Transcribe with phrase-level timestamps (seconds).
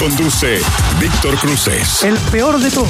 [0.00, 0.62] Conduce
[0.98, 2.02] Víctor Cruces.
[2.04, 2.88] El peor de todos.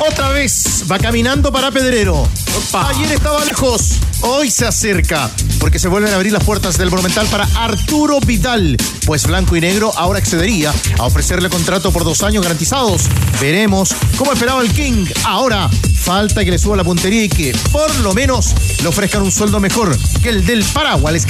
[0.00, 2.28] Otra vez va caminando para Pedrero.
[2.72, 5.30] Ayer estaba lejos, hoy se acerca,
[5.60, 8.76] porque se vuelven a abrir las puertas del Monumental para Arturo Vidal,
[9.06, 13.02] pues Blanco y Negro ahora accedería a ofrecerle contrato por dos años garantizados.
[13.40, 15.06] Veremos cómo esperaba el King.
[15.24, 18.52] Ahora falta que le suba la puntería y que por lo menos
[18.82, 21.20] le ofrezcan un sueldo mejor que el del Paraguay.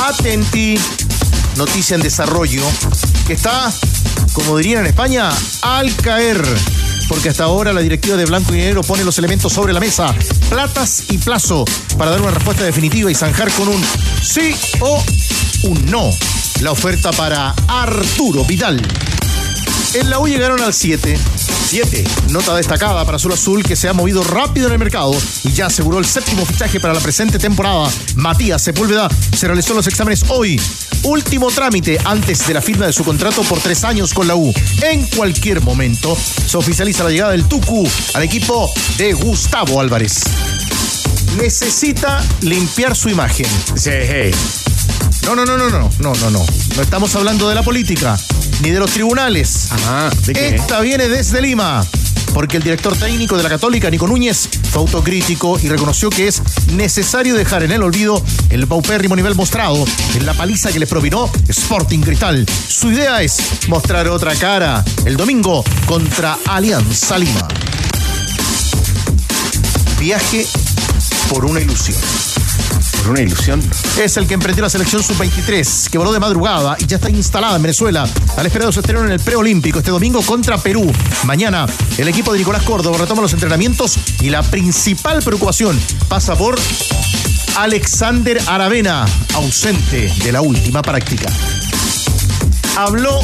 [0.00, 0.78] Atenti,
[1.56, 2.62] noticia en desarrollo,
[3.26, 3.72] que está,
[4.32, 5.30] como dirían en España,
[5.62, 6.42] al caer.
[7.08, 10.14] Porque hasta ahora la directiva de Blanco y Negro pone los elementos sobre la mesa,
[10.48, 11.64] platas y plazo,
[11.98, 13.84] para dar una respuesta definitiva y zanjar con un
[14.22, 15.02] sí o
[15.64, 16.10] un no
[16.62, 18.80] la oferta para Arturo Vidal.
[19.94, 21.18] En la U llegaron al 7.
[21.72, 22.04] 7.
[22.28, 25.68] Nota destacada para Azul Azul que se ha movido rápido en el mercado y ya
[25.68, 27.90] aseguró el séptimo fichaje para la presente temporada.
[28.14, 30.60] Matías Sepúlveda se realizó los exámenes hoy.
[31.02, 34.52] Último trámite antes de la firma de su contrato por tres años con la U.
[34.82, 40.20] En cualquier momento se oficializa la llegada del Tucu al equipo de Gustavo Álvarez.
[41.38, 43.46] Necesita limpiar su imagen.
[43.76, 43.90] Sí.
[45.24, 46.44] No, no, no, no, no, no, no, no.
[46.76, 48.18] No estamos hablando de la política,
[48.62, 49.68] ni de los tribunales.
[49.70, 50.10] Ajá.
[50.24, 50.54] ¿De qué?
[50.54, 51.84] Esta viene desde Lima,
[52.32, 56.42] porque el director técnico de la Católica, Nico Núñez, fue autocrítico y reconoció que es
[56.72, 61.30] necesario dejar en el olvido el paupérrimo nivel mostrado en la paliza que le propinó
[61.48, 62.46] Sporting Cristal.
[62.68, 63.38] Su idea es
[63.68, 67.48] mostrar otra cara el domingo contra Alianza Lima.
[69.98, 70.46] Viaje
[71.28, 71.98] por una ilusión.
[73.02, 73.60] Por una ilusión.
[74.00, 77.56] Es el que emprendió la selección sub-23, que voló de madrugada y ya está instalada
[77.56, 80.90] en Venezuela, al espera de su estreno en el preolímpico este domingo contra Perú.
[81.24, 81.66] Mañana,
[81.98, 86.58] el equipo de Nicolás Córdoba retoma los entrenamientos y la principal preocupación pasa por
[87.56, 89.04] Alexander Aravena,
[89.34, 91.28] ausente de la última práctica.
[92.76, 93.20] Habló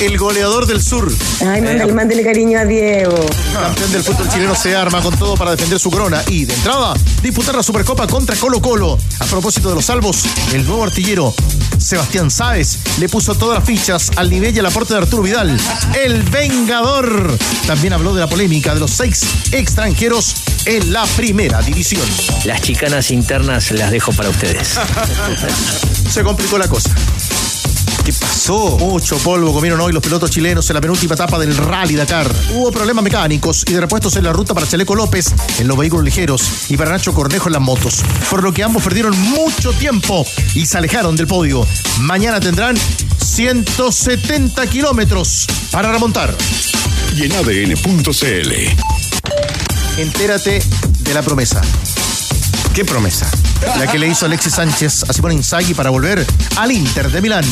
[0.00, 1.10] el goleador del sur.
[1.40, 3.14] Ay, mándale, mándale cariño a Diego.
[3.52, 6.94] Campeón del fútbol chileno se arma con todo para defender su corona y, de entrada,
[7.22, 8.98] disputar la Supercopa contra Colo Colo.
[9.20, 11.34] A propósito de los salvos, el nuevo artillero
[11.78, 15.58] Sebastián Sáez le puso todas las fichas al nivel y al aporte de Arturo Vidal.
[15.94, 17.36] El Vengador
[17.66, 20.34] también habló de la polémica de los seis extranjeros
[20.66, 22.06] en la primera división.
[22.44, 24.78] Las chicanas internas las dejo para ustedes.
[26.10, 26.90] Se complicó la cosa.
[28.06, 28.78] ¿Qué pasó?
[28.78, 32.30] Mucho polvo comieron hoy los pilotos chilenos en la penúltima etapa del Rally Dakar.
[32.54, 36.04] Hubo problemas mecánicos y de repuestos en la ruta para Chaleco López en los vehículos
[36.04, 40.24] ligeros y para Nacho Cornejo en las motos, por lo que ambos perdieron mucho tiempo
[40.54, 41.66] y se alejaron del podio.
[41.98, 42.76] Mañana tendrán
[43.24, 46.32] 170 kilómetros para remontar.
[47.16, 48.52] Y en ADN.cl.
[49.98, 50.62] Entérate
[51.00, 51.60] de la promesa.
[52.72, 53.28] ¿Qué promesa?
[53.78, 56.24] La que le hizo Alexis Sánchez a Simón Inzaghi para volver
[56.56, 57.44] al Inter de Milán.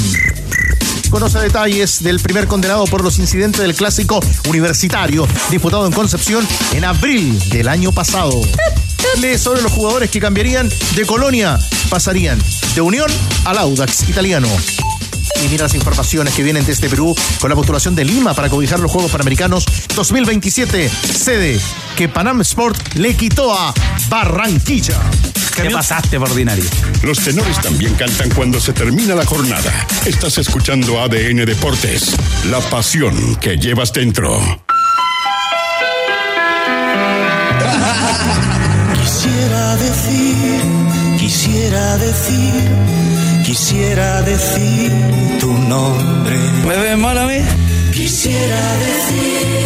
[1.14, 6.84] Conoce detalles del primer condenado por los incidentes del clásico universitario disputado en Concepción en
[6.84, 8.32] abril del año pasado.
[9.20, 11.56] Lee sobre los jugadores que cambiarían de Colonia,
[11.88, 12.42] pasarían
[12.74, 13.08] de Unión
[13.44, 14.48] al Audax italiano.
[15.44, 18.80] Y mira las informaciones que vienen desde Perú con la postulación de Lima para cobijar
[18.80, 19.64] los Juegos Panamericanos
[19.94, 21.60] 2027, sede
[21.96, 23.72] que Panam Sport le quitó a
[24.08, 25.00] Barranquilla.
[25.54, 26.64] ¿Qué pasaste por ordinario?
[27.02, 29.72] Los tenores también cantan cuando se termina la jornada.
[30.04, 32.16] Estás escuchando ADN Deportes,
[32.50, 34.36] la pasión que llevas dentro.
[39.00, 40.60] Quisiera decir,
[41.18, 42.52] quisiera decir,
[43.44, 44.92] quisiera decir
[45.40, 46.36] tu nombre.
[46.66, 47.38] ¿Me ves mal a mí?
[47.92, 49.63] Quisiera decir,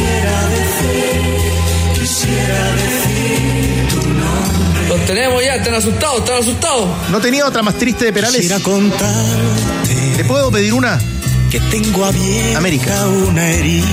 [0.00, 4.88] quisiera decir, quisiera decir tu nombre.
[4.88, 6.88] Los tenemos ya, están asustados, están asustados.
[7.10, 8.36] ¿No tenía otra más triste de Perales?
[8.36, 10.98] Quisiera contarte ¿Le puedo pedir una?
[11.50, 13.06] que tengo abierta América.
[13.08, 13.84] una herida.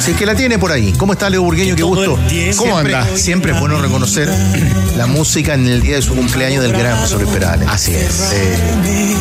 [0.00, 0.92] Si es que la tiene por ahí.
[0.98, 1.74] ¿Cómo está Leo Burgueño?
[1.74, 2.18] Qué gusto.
[2.58, 3.06] ¿Cómo anda?
[3.16, 4.28] Siempre es bueno reconocer
[4.96, 7.66] la música en el día de su cumpleaños del gran José Luis Perales.
[7.70, 8.32] Así es.
[8.34, 8.56] Eh,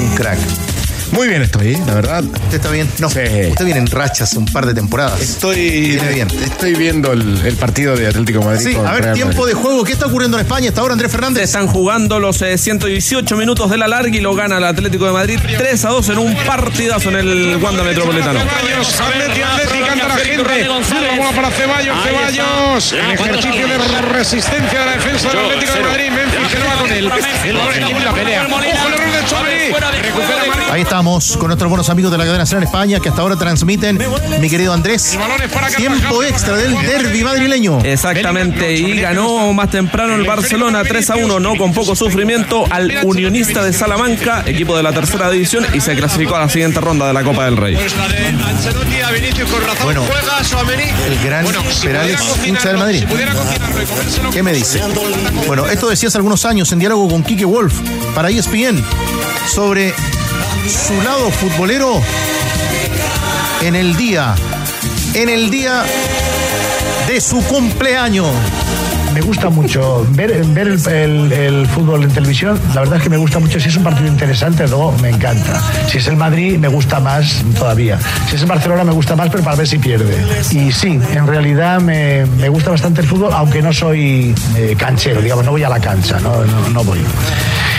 [0.01, 0.39] un crack.
[1.11, 2.23] Muy bien estoy, la verdad.
[2.23, 2.89] ¿Usted está bien?
[2.99, 3.19] No, Sí.
[3.49, 5.19] usted viene en rachas un par de temporadas.
[5.19, 5.55] Estoy,
[5.91, 6.27] Viene bien.
[6.41, 8.65] estoy viendo el, el partido de Atlético de Madrid.
[8.69, 9.53] Sí, con a ver, Real tiempo Madrid.
[9.55, 9.83] de juego.
[9.83, 10.69] ¿Qué está ocurriendo en España?
[10.69, 11.43] Hasta ahora Andrés Se Fernández.
[11.43, 15.11] están jugando los eh, 118 minutos de la larga y lo gana el Atlético de
[15.11, 18.39] Madrid 3 a 2 en un partidazo en el Wanda Metropolitano.
[18.39, 20.43] Ceballos, Atleti, Atleti, canta la gente.
[20.63, 22.93] La bola para Ceballos, Ceballos.
[22.93, 26.11] El ejercicio de resistencia de la defensa del Atlético de Madrid.
[26.11, 27.11] Memphis que no va con él.
[27.45, 27.55] El
[28.05, 28.47] la pelea.
[28.47, 29.21] Ojo el error de.
[30.01, 30.65] Recupera Madrid.
[30.71, 33.99] Ahí con nuestros buenos amigos de la cadena nacional España que hasta ahora transmiten,
[34.39, 35.17] mi querido Andrés,
[35.75, 37.79] tiempo extra del derby madrileño.
[37.83, 42.99] Exactamente, y ganó más temprano el Barcelona 3 a 1, no con poco sufrimiento, al
[43.03, 47.07] Unionista de Salamanca, equipo de la tercera división, y se clasificó a la siguiente ronda
[47.07, 47.75] de la Copa del Rey.
[47.75, 47.95] Pues.
[49.83, 50.03] Bueno,
[51.07, 51.45] el gran
[51.81, 53.05] Perales, hincha del Madrid.
[54.31, 54.79] ¿Qué me dice?
[55.47, 57.73] Bueno, esto decía hace algunos años en diálogo con Quique Wolf
[58.13, 58.83] para ESPN
[59.47, 59.95] sobre
[60.69, 62.01] su lado futbolero
[63.61, 64.35] en el día,
[65.13, 65.83] en el día
[67.07, 68.27] de su cumpleaños.
[69.13, 72.59] Me gusta mucho ver, el, fútbol en televisión.
[72.73, 73.59] La verdad es que me gusta mucho.
[73.59, 75.61] Si es un partido interesante, luego me encanta.
[75.87, 77.99] Si es el Madrid, me gusta más todavía.
[78.29, 80.15] Si es el Barcelona, me gusta más, pero para ver si pierde.
[80.51, 85.21] Y sí, en realidad me, me gusta bastante el fútbol, aunque no soy eh, canchero,
[85.21, 86.99] digamos, no voy a la cancha, no, no, no voy.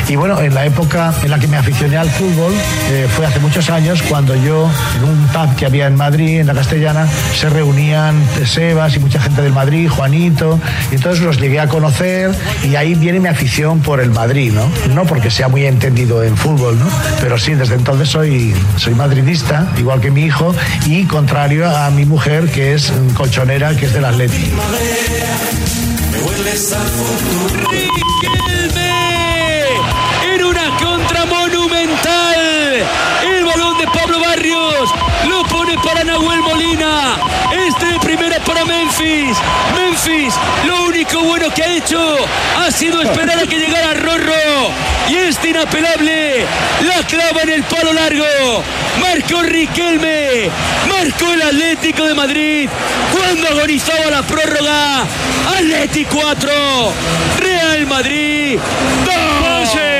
[0.08, 2.52] Y bueno, en la época en la que me aficioné al fútbol
[2.90, 4.68] eh, fue hace muchos años cuando yo,
[4.98, 8.14] en un pub que había en Madrid, en la Castellana, se reunían
[8.44, 10.58] Sebas y mucha gente del Madrid, Juanito,
[10.90, 12.30] y entonces los llegué a conocer
[12.64, 14.68] y ahí viene mi afición por el Madrid, ¿no?
[14.94, 16.86] No porque sea muy entendido en fútbol, ¿no?
[17.20, 20.54] Pero sí, desde entonces soy, soy madridista, igual que mi hijo,
[20.86, 24.52] y contrario a mi mujer, que es colchonera, que es del Atleti.
[30.34, 32.36] en una contra monumental.
[33.24, 34.90] El balón de Pablo Barrios
[35.28, 37.16] lo pone para Nahuel Molina.
[38.64, 39.36] Memphis.
[39.74, 40.34] Memphis,
[40.66, 42.16] lo único bueno que ha hecho
[42.58, 44.70] ha sido esperar a que llegara Rorro.
[45.08, 46.44] Y este inapelable
[46.82, 48.62] la clava en el palo largo.
[49.00, 50.50] Marcó Riquelme.
[50.88, 52.68] Marcó el Atlético de Madrid.
[53.12, 55.02] Cuando agonizaba la prórroga.
[55.56, 56.50] Atlético 4.
[57.40, 58.58] Real Madrid
[59.04, 59.91] 2.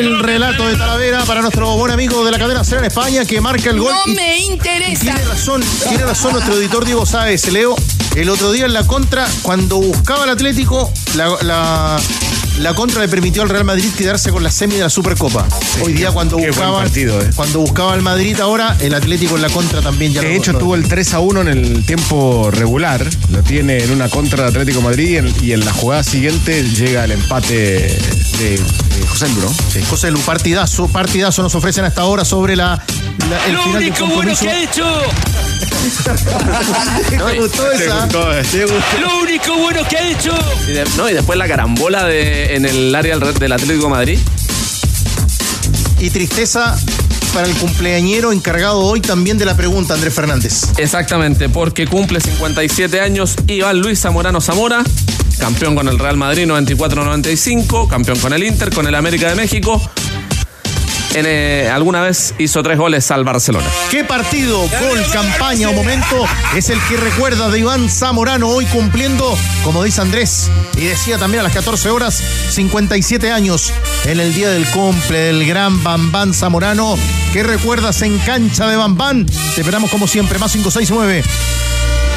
[0.00, 3.38] El relato de Talavera para nuestro buen amigo de la cadena Cera en España que
[3.42, 3.92] marca el gol.
[4.06, 5.02] No Y me interesa.
[5.02, 7.76] Tiene razón, tiene razón nuestro editor Diego Sáez, Leo.
[8.16, 12.00] El otro día en la contra, cuando buscaba el Atlético, la, la-
[12.60, 15.46] la contra le permitió al Real Madrid quedarse con la semi de la Supercopa.
[15.82, 17.30] Hoy día cuando qué buen buscaba partido, eh.
[17.36, 20.52] cuando buscaba el Madrid ahora, el Atlético en la contra también ya De lo- hecho,
[20.52, 23.06] lo- tuvo el 3 a 1 en el tiempo regular.
[23.30, 26.62] Lo tiene en una contra de Atlético Madrid y en, y en la jugada siguiente
[26.64, 27.54] llega el empate
[28.38, 28.60] de,
[29.00, 29.48] de José Lu, ¿no?
[29.72, 32.82] Sí, José Lu, partidazo, partidazo nos ofrecen hasta ahora sobre la,
[33.28, 34.84] la- el Lo final del único bueno que ha hecho.
[37.26, 38.06] Me gustó esa.
[39.00, 40.32] Lo único bueno que ha hecho.
[40.68, 43.90] Y, de- no, y después la carambola de, en el área del, del Atlético de
[43.90, 44.18] Madrid.
[45.98, 46.76] Y tristeza
[47.34, 50.62] para el cumpleañero encargado hoy también de la pregunta, Andrés Fernández.
[50.78, 54.82] Exactamente, porque cumple 57 años Iván Luis Zamorano Zamora,
[55.40, 59.80] campeón con el Real Madrid 94-95, campeón con el Inter, con el América de México.
[61.14, 63.66] En, eh, alguna vez hizo tres goles al Barcelona.
[63.90, 69.36] ¿Qué partido, gol, campaña o momento es el que recuerda de Iván Zamorano hoy cumpliendo,
[69.64, 73.72] como dice Andrés, y decía también a las 14 horas, 57 años
[74.04, 76.96] en el día del cumple del gran Bambán Zamorano?
[77.32, 79.26] ¿Qué recuerdas en cancha de Bambán?
[79.54, 81.24] Te esperamos como siempre, más 569.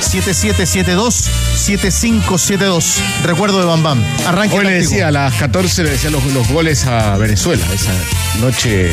[0.04, 3.02] 7772-7572.
[3.24, 4.04] Recuerdo de Bambán.
[4.26, 7.92] Arranque Hoy le decía a las 14 le decía los, los goles a Venezuela, esa
[8.40, 8.92] noche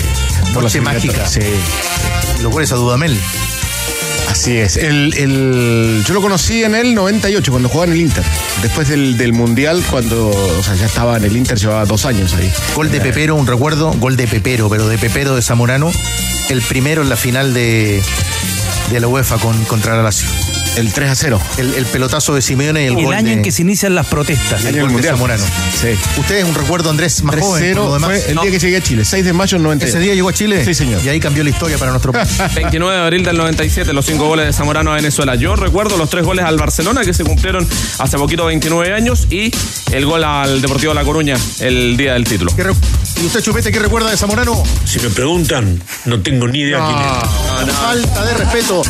[0.53, 1.27] por Noche mágica.
[1.27, 1.41] Sí.
[2.43, 3.19] Los goles a Dudamel.
[4.29, 4.77] Así es.
[4.77, 8.23] El, el- yo lo conocí en el 98, cuando jugaba en el Inter.
[8.63, 12.33] Después del, del Mundial, cuando o sea, ya estaba en el Inter, llevaba dos años
[12.35, 12.51] ahí.
[12.77, 15.91] Gol de Pepero, un recuerdo, gol de Pepero, pero de Pepero de Zamorano,
[16.49, 18.01] el primero en la final de,
[18.91, 20.29] de la UEFA con, contra la Lazio.
[20.77, 21.41] El 3 a 0.
[21.59, 23.95] El, el pelotazo de Simeone y el, El gol año de, en que se inician
[23.95, 24.61] las protestas.
[24.63, 25.15] el año del Mundial.
[25.17, 25.45] Zamorano.
[25.79, 25.89] Sí.
[26.19, 27.75] Usted es un recuerdo, Andrés, más joven.
[27.75, 28.11] lo 3-0 demás.
[28.11, 28.43] fue el No.
[28.43, 29.95] día que llegué a Chile, 6 de mayo del 92.
[29.95, 31.03] Ese día llegó a Chile Sí, señor.
[31.05, 32.29] y ahí cambió la historia para nuestro país.
[32.55, 35.35] 29 de abril del 97, los cinco goles de Zamorano a Venezuela.
[35.35, 37.67] Yo recuerdo los tres goles al Barcelona que se cumplieron
[37.99, 39.51] hace poquito 29 años y
[39.93, 42.55] el gol al Deportivo La Coruña el día del título.
[42.55, 42.73] ¿Qué re-
[43.21, 44.63] ¿Y usted, Chupete, qué recuerda de Zamorano?
[44.85, 47.75] Si me preguntan, no tengo ni idea quién es.
[47.77, 48.83] Falta de respeto.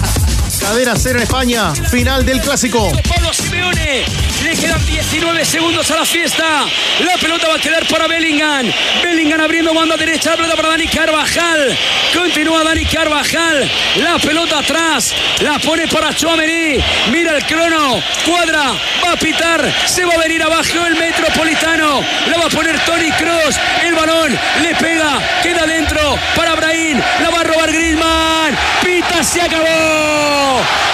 [0.60, 2.92] Cadena Cero en España, final del clásico.
[3.08, 4.04] Pablo Simeone,
[4.42, 6.66] le quedan 19 segundos a la fiesta.
[7.00, 8.70] La pelota va a quedar para Bellingham.
[9.02, 11.78] Bellingham abriendo banda derecha, la pelota para Dani Carvajal.
[12.14, 13.70] Continúa Dani Carvajal.
[13.96, 16.78] La pelota atrás, la pone para Chouameni.
[17.10, 18.74] Mira el crono, cuadra,
[19.04, 22.02] va a pitar, se va a venir abajo el Metropolitano.
[22.30, 23.58] La va a poner Tony Cross.
[23.82, 27.00] El balón le pega, queda dentro para Brahim.
[27.20, 28.56] La va a robar Griezmann.
[28.84, 30.09] Pita, se acabó.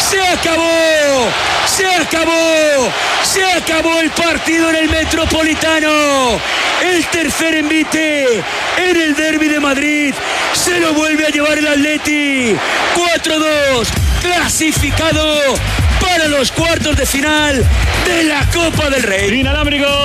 [0.08, 1.30] Se acabó.
[1.66, 2.92] Se acabó.
[3.24, 6.38] Se acabó el partido en el Metropolitano.
[6.82, 8.38] El tercer envite
[8.76, 10.14] en el derby de Madrid.
[10.52, 12.54] Se lo vuelve a llevar el Atleti.
[12.94, 13.88] 4-2.
[14.22, 15.56] Clasificado
[16.00, 17.64] para los cuartos de final
[18.06, 19.44] de la Copa del Rey.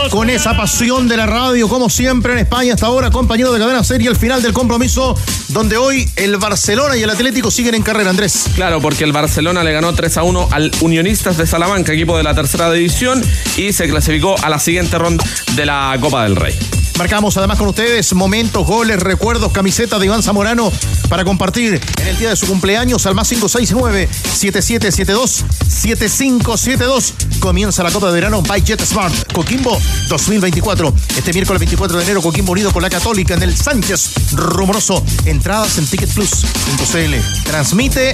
[0.09, 3.83] Con esa pasión de la radio, como siempre en España hasta ahora, compañero de cadena
[3.83, 5.15] serie, el final del compromiso,
[5.53, 8.45] donde hoy el Barcelona y el Atlético siguen en carrera, Andrés.
[8.55, 12.23] Claro, porque el Barcelona le ganó 3 a 1 al Unionistas de Salamanca, equipo de
[12.23, 13.21] la tercera división,
[13.57, 15.23] y se clasificó a la siguiente ronda
[15.55, 16.80] de la Copa del Rey.
[16.97, 20.71] Marcamos además con ustedes momentos, goles, recuerdos, camiseta de Iván Zamorano
[21.09, 27.13] para compartir en el día de su cumpleaños al más 569 7772 7572.
[27.39, 29.77] Comienza la Copa de Verano by JetSmart Coquimbo
[30.09, 30.93] 2024.
[31.17, 35.03] Este miércoles 24 de enero, Coquimbo unido con la Católica en el Sánchez Rumoroso.
[35.25, 37.43] Entradas en ticketplus.cl.
[37.45, 38.13] Transmite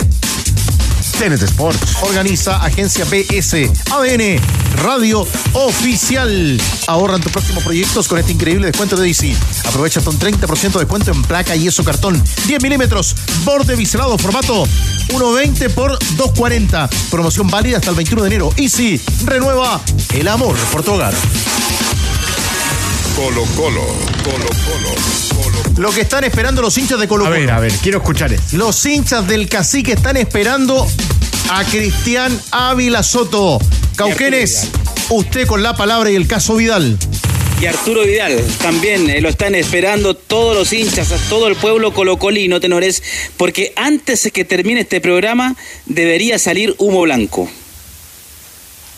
[1.18, 1.98] TNT Sports.
[2.02, 3.72] Organiza Agencia BS.
[3.92, 4.40] ADN.
[4.84, 6.62] Radio Oficial.
[6.86, 9.36] Ahorra en tus próximos proyectos con este increíble descuento de DC.
[9.66, 12.22] Aprovecha hasta un 30% de descuento en placa y eso cartón.
[12.46, 13.16] 10 milímetros.
[13.44, 14.18] Borde biselado.
[14.20, 14.66] Formato
[15.10, 16.88] 1.20 por 2.40.
[17.10, 18.54] Promoción válida hasta el 21 de enero.
[18.56, 19.02] Easy.
[19.26, 19.82] Renueva
[20.14, 21.16] el amor por tu hogar.
[23.18, 23.82] Colo Colo,
[24.24, 27.40] Colo Colo, Lo que están esperando los hinchas de Colo A Colo.
[27.40, 28.56] ver, a ver, quiero escuchar esto.
[28.56, 30.88] Los hinchas del cacique están esperando
[31.50, 33.58] a Cristian Ávila Soto.
[33.96, 34.68] Cauquenes,
[35.10, 36.96] usted con la palabra y el caso Vidal.
[37.60, 41.96] Y Arturo Vidal también eh, lo están esperando todos los hinchas, a todo el pueblo
[41.96, 43.02] colocolino, tenores,
[43.36, 45.56] porque antes de que termine este programa
[45.88, 47.50] debería salir humo blanco.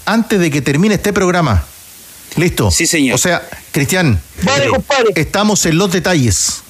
[0.05, 1.68] Antes de que termine este programa.
[2.35, 2.71] ¿Listo?
[2.71, 3.15] Sí, señor.
[3.15, 4.21] O sea, Cristian,
[5.15, 6.63] estamos en los detalles.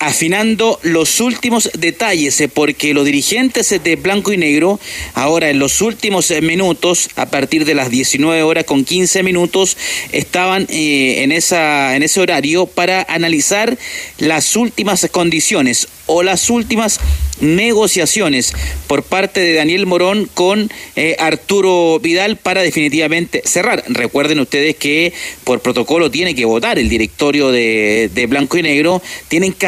[0.00, 4.80] Afinando los últimos detalles, eh, porque los dirigentes eh, de Blanco y Negro,
[5.12, 9.76] ahora en los últimos eh, minutos, a partir de las 19 horas con 15 minutos,
[10.10, 13.76] estaban en, esa, en ese horario para analizar
[14.18, 16.98] las últimas condiciones o las últimas
[17.40, 18.54] negociaciones
[18.86, 20.70] por parte de Daniel Morón con
[21.18, 23.84] Arturo Vidal para definitivamente cerrar.
[23.88, 25.12] Recuerden ustedes que
[25.44, 29.66] por protocolo tiene que votar el directorio de, de Blanco y Negro, tienen que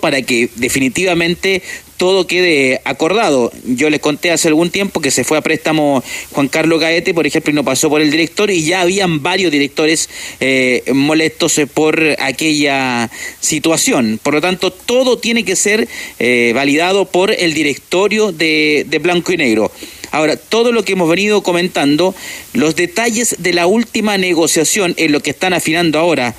[0.00, 1.62] para que definitivamente
[1.96, 3.52] todo quede acordado.
[3.64, 6.02] Yo les conté hace algún tiempo que se fue a préstamo
[6.32, 9.50] Juan Carlos Gaete, por ejemplo, y no pasó por el director, y ya habían varios
[9.50, 10.10] directores
[10.40, 13.10] eh, molestos por aquella
[13.40, 14.20] situación.
[14.22, 15.88] Por lo tanto, todo tiene que ser
[16.18, 19.70] eh, validado por el directorio de, de Blanco y Negro.
[20.10, 22.14] Ahora, todo lo que hemos venido comentando,
[22.52, 26.34] los detalles de la última negociación en lo que están afinando ahora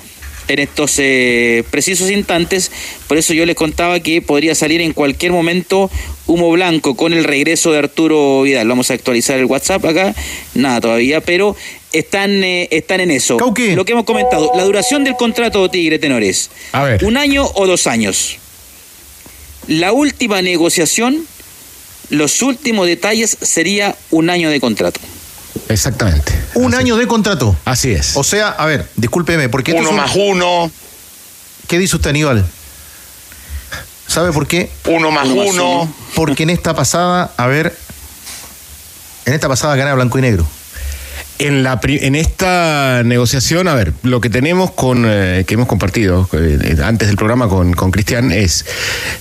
[0.48, 2.70] en estos eh, precisos instantes.
[3.06, 5.90] Por eso yo les contaba que podría salir en cualquier momento
[6.26, 8.68] humo blanco con el regreso de Arturo Vidal.
[8.68, 10.14] Vamos a actualizar el WhatsApp acá.
[10.54, 11.56] Nada todavía, pero
[11.92, 13.36] están, eh, están en eso.
[13.38, 16.50] Lo que hemos comentado, la duración del contrato de Tigre Tenores.
[16.72, 17.04] A ver.
[17.04, 18.38] ¿Un año o dos años?
[19.66, 21.26] La última negociación,
[22.10, 25.00] los últimos detalles sería un año de contrato.
[25.68, 26.32] Exactamente.
[26.54, 27.56] Un año de contrato.
[27.64, 28.16] Así es.
[28.16, 30.70] O sea, a ver, discúlpeme, porque Uno un- más uno.
[31.68, 32.44] ¿Qué dice usted, Aníbal?
[34.06, 34.70] ¿Sabe por qué?
[34.86, 35.92] Uno más Uno.
[36.14, 37.74] Porque en esta pasada, a ver,
[39.24, 40.46] en esta pasada gana blanco y negro.
[41.38, 45.66] En, la, pri- en esta negociación, a ver, lo que tenemos con eh, que hemos
[45.66, 48.64] compartido eh, antes del programa con, con Cristian es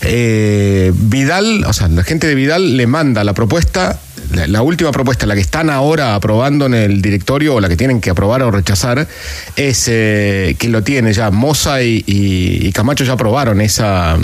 [0.01, 3.99] eh, Vidal, o sea, la gente de Vidal le manda la propuesta,
[4.33, 7.77] la, la última propuesta, la que están ahora aprobando en el directorio o la que
[7.77, 9.07] tienen que aprobar o rechazar,
[9.55, 14.17] es eh, que lo tiene ya Moza y, Camacho ya aprobaron esa,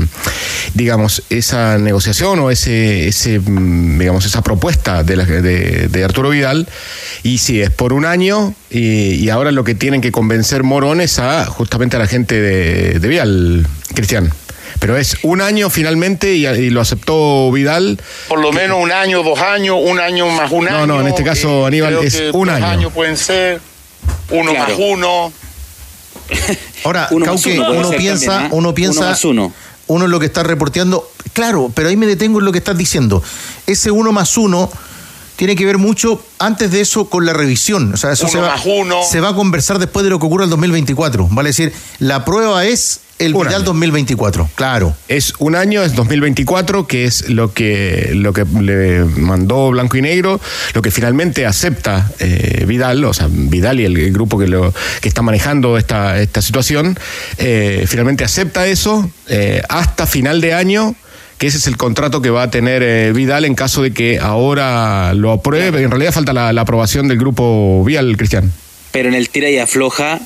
[0.73, 6.67] digamos, esa negociación o ese, ese mm, digamos, esa propuesta de, la- de, Arturo Vidal.
[7.23, 11.01] Y sí, es por un año y, y ahora lo que tienen que convencer Morón
[11.01, 14.31] es a justamente a la gente de, de Vidal, Cristian.
[14.79, 18.00] Pero es un año finalmente y, y lo aceptó Vidal.
[18.29, 20.88] Por lo menos un año, dos años, un año más un No, año.
[20.88, 22.65] no, en este caso, Eh, Aníbal, creo es que un dos año.
[22.65, 23.59] años pueden ser.
[24.29, 24.69] Uno Claro.
[24.69, 25.33] más uno.
[26.86, 29.53] Ahora, Uno Cauque, uno puede uno piensa, también, uno piensa, Uno más uno.
[29.88, 31.12] uno es lo que está reporteando.
[31.33, 33.21] Claro, pero ahí me detengo en lo que estás diciendo.
[33.67, 34.71] Ese uno más uno
[35.39, 37.93] tiene que ver mucho antes de eso con la revisión.
[37.93, 39.00] O sea, eso Uno se va, más uno.
[39.10, 41.29] se va a conversar después de lo que ocurra el 2024.
[41.31, 43.62] Vale decir, la prueba es el año.
[43.62, 44.50] 2024.
[44.55, 44.93] Claro.
[45.08, 50.01] Es un año, es 2024, que es lo que, lo que le mandó Blanco y
[50.01, 50.41] Negro,
[50.74, 54.74] lo que finalmente acepta eh, Vidal, o sea, Vidal y el, el grupo que, lo,
[55.00, 57.00] que está manejando esta, esta situación,
[57.38, 60.96] eh, finalmente acepta eso eh, hasta final de año
[61.39, 64.19] que ese es el contrato que va a tener eh, Vidal en caso de que
[64.19, 65.81] ahora lo apruebe.
[65.81, 68.51] En realidad falta la, la aprobación del grupo Vial, Cristian.
[68.91, 70.19] Pero en el tira y afloja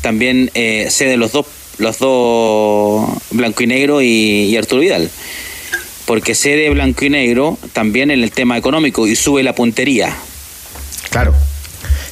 [0.00, 1.46] también eh, cede los dos,
[1.78, 5.08] los dos Blanco y Negro y, y Arturo Vidal.
[6.04, 10.16] Porque cede Blanco y Negro también en el tema económico y sube la puntería.
[11.10, 11.32] Claro.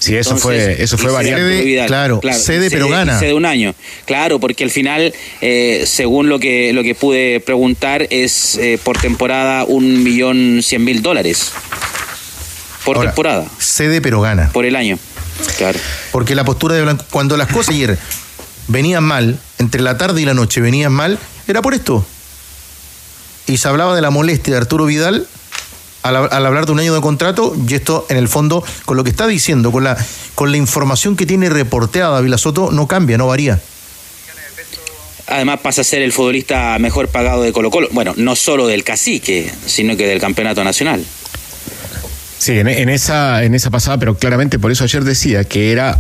[0.05, 1.17] Sí, eso fue, eso fue.
[1.17, 3.19] Arturo Vidal, claro, cede, pero gana.
[3.19, 3.75] Cede un año.
[4.05, 8.99] Claro, porque al final, eh, según lo que, lo que pude preguntar, es eh, por
[8.99, 11.53] temporada un millón cien mil dólares.
[12.85, 14.51] Por Ahora, temporada, Cede, pero gana.
[14.53, 14.99] por el año.
[15.57, 15.79] Claro.
[16.13, 17.97] Porque la postura de Blanco, cuando las cosas ayer
[18.69, 21.19] venían mal, entre la tarde y la noche venían mal,
[21.49, 22.05] era por esto.
[23.47, 25.27] Y se hablaba de la molestia de Arturo Vidal
[26.05, 29.11] al, hablar de un año de contrato, y esto en el fondo, con lo que
[29.11, 29.97] está diciendo, con la,
[30.35, 33.61] con la información que tiene reporteada Vila Soto, no cambia, no varía.
[35.27, 37.89] Además pasa a ser el futbolista mejor pagado de Colo Colo.
[37.93, 41.03] Bueno, no solo del cacique, sino que del campeonato nacional.
[42.45, 45.99] Sí, en, esa, en esa pasada, pero claramente por eso ayer decía que era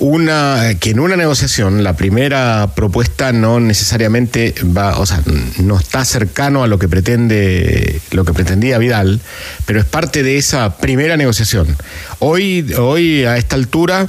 [0.00, 5.22] una, que en una negociación la primera propuesta no necesariamente va, o sea,
[5.58, 9.20] no está cercano a lo que pretende, lo que pretendía Vidal,
[9.64, 11.76] pero es parte de esa primera negociación.
[12.18, 14.08] Hoy, hoy a esta altura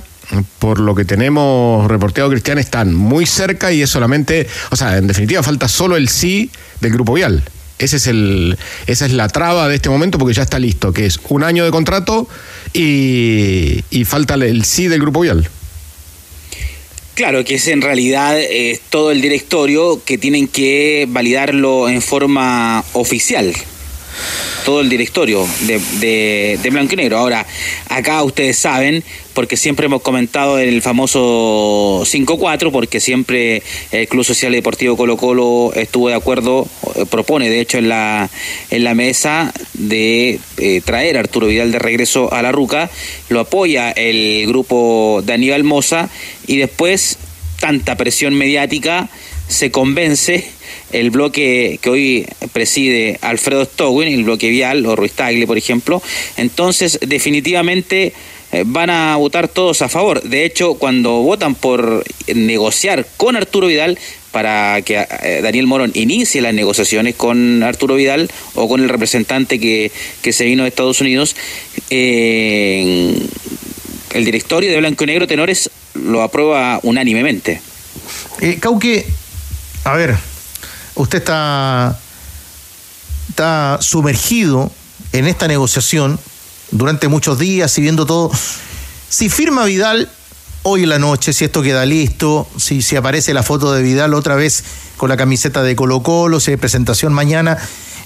[0.58, 5.06] por lo que tenemos reporteado Cristian, están muy cerca y es solamente, o sea, en
[5.06, 6.50] definitiva falta solo el sí
[6.82, 7.44] del Grupo Vial.
[7.80, 11.06] Ese es el, esa es la traba de este momento porque ya está listo, que
[11.06, 12.28] es un año de contrato
[12.74, 15.50] y, falta el sí del Grupo Vial.
[17.16, 22.84] Claro, que es en realidad eh, todo el directorio que tienen que validarlo en forma
[22.94, 23.54] oficial.
[24.66, 27.18] Todo el directorio de, de, de Blanco y Negro.
[27.18, 27.46] Ahora,
[27.90, 29.04] acá ustedes saben,
[29.34, 35.72] porque siempre hemos comentado el famoso 5-4, porque siempre el Club Social Deportivo Colo Colo
[35.76, 38.30] estuvo de acuerdo, eh, propone de hecho en la,
[38.70, 42.90] en la mesa de eh, traer a Arturo Vidal de regreso a la Ruca,
[43.30, 46.10] lo apoya el grupo de Aníbal Moza
[46.48, 47.18] y después
[47.60, 49.10] tanta presión mediática
[49.48, 50.50] se convence
[50.92, 56.02] el bloque que hoy preside Alfredo Stowin, el bloque Vial o Ruiz Tagle, por ejemplo.
[56.38, 58.14] Entonces, definitivamente
[58.52, 60.22] eh, van a votar todos a favor.
[60.22, 63.98] De hecho, cuando votan por negociar con Arturo Vidal
[64.34, 69.60] para que eh, Daniel Morón inicie las negociaciones con Arturo Vidal o con el representante
[69.60, 69.92] que,
[70.24, 71.36] que se vino de Estados Unidos,
[71.92, 73.16] eh,
[74.14, 77.62] el directorio de Blanco y Negro Tenores lo aprueba unánimemente.
[78.42, 79.06] Eh, Cauque,
[79.84, 80.16] a ver,
[80.96, 81.98] usted está,
[83.30, 84.72] está sumergido
[85.12, 86.20] en esta negociación
[86.72, 88.32] durante muchos días y viendo todo.
[89.10, 90.10] Si firma Vidal
[90.64, 94.14] hoy en la noche, si esto queda listo, si, si aparece la foto de Vidal
[94.14, 94.64] otra vez
[94.98, 97.58] con la camiseta de Colo Colo, si hay presentación mañana,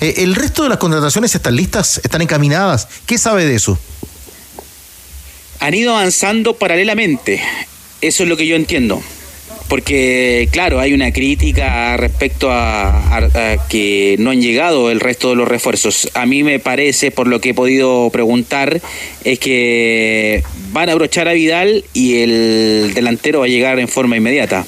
[0.01, 2.01] eh, ¿el resto de las contrataciones están listas?
[2.03, 2.87] ¿Están encaminadas?
[3.05, 3.77] ¿Qué sabe de eso?
[5.59, 7.41] Han ido avanzando paralelamente.
[8.01, 9.01] Eso es lo que yo entiendo.
[9.67, 13.17] Porque, claro, hay una crítica respecto a, a-
[13.53, 16.09] a que no han llegado el resto de los refuerzos.
[16.13, 18.79] A mí me parece, por lo que he podido preguntar,
[19.25, 24.15] es que van a abrochar a Vidal y el delantero va a llegar en forma
[24.15, 24.65] inmediata.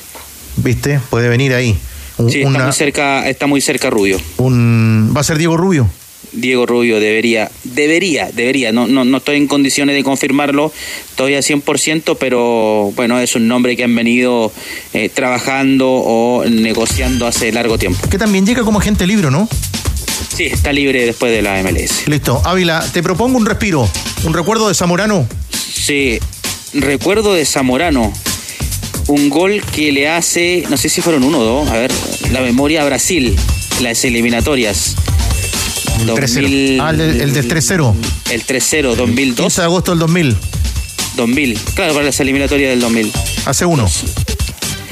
[0.58, 1.00] ¿Viste?
[1.10, 1.78] Puede venir ahí.
[2.18, 4.20] Un- Sí, está una- muy cerca, está muy cerca Rubio.
[4.38, 5.90] un- ¿Va a ser Diego Rubio?
[6.32, 10.72] Diego Rubio debería, debería, debería, no, no, no estoy en condiciones de confirmarlo
[11.16, 14.52] todavía 100%, pero bueno, es un nombre que han venido
[14.94, 18.08] eh, trabajando o negociando hace largo tiempo.
[18.10, 19.48] Que también llega como agente libre, ¿no?
[20.36, 22.08] Sí, está libre después de la MLS.
[22.08, 22.42] Listo.
[22.46, 23.90] Ávila, te propongo un respiro.
[24.24, 25.28] Un recuerdo de Zamorano.
[25.52, 26.20] Sí,
[26.74, 28.14] recuerdo de Zamorano,
[29.08, 31.92] un gol que le hace, no sé si fueron uno o dos, a ver,
[32.32, 33.36] la memoria a Brasil,
[33.82, 34.96] las eliminatorias.
[36.02, 36.80] El 3-0.
[36.82, 37.94] Ah, el, del- el del 3-0.
[38.32, 39.46] El 3-0, 2002.
[39.46, 40.38] 15 de agosto del 2000.
[41.16, 43.12] 2000, claro, para las eliminatorias del 2000.
[43.46, 43.90] Hace uno.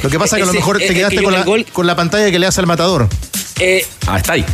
[0.03, 1.33] Lo que pasa es que a lo Ese- mejor es te que quedaste yo con
[1.33, 3.07] la, gol- con la pantalla que le hace al matador.
[3.59, 4.45] Eh, Ah, está ahí.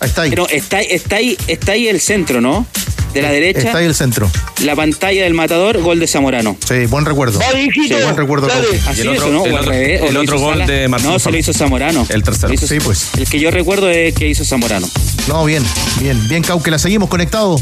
[0.00, 0.30] Ahí está ahí.
[0.30, 2.66] pero está, está ahí, está ahí el centro, ¿no?
[3.14, 4.30] De la derecha, Está ahí el centro.
[4.62, 6.56] la pantalla del matador, gol de Zamorano.
[6.66, 7.40] Sí, buen recuerdo.
[7.40, 8.48] Sí, buen recuerdo.
[8.88, 9.46] Así el otro- ¿o ¿no?
[9.46, 10.66] el otro- revés, el gol Sala.
[10.66, 12.06] de Martín No, se lo hizo Zamorano.
[12.10, 12.52] El tercero.
[12.52, 13.10] Hizo- Sí, pues.
[13.16, 14.88] El que yo recuerdo es que hizo Zamorano.
[15.28, 15.62] No, bien,
[16.00, 17.60] bien, bien, Cauque, la seguimos conectado.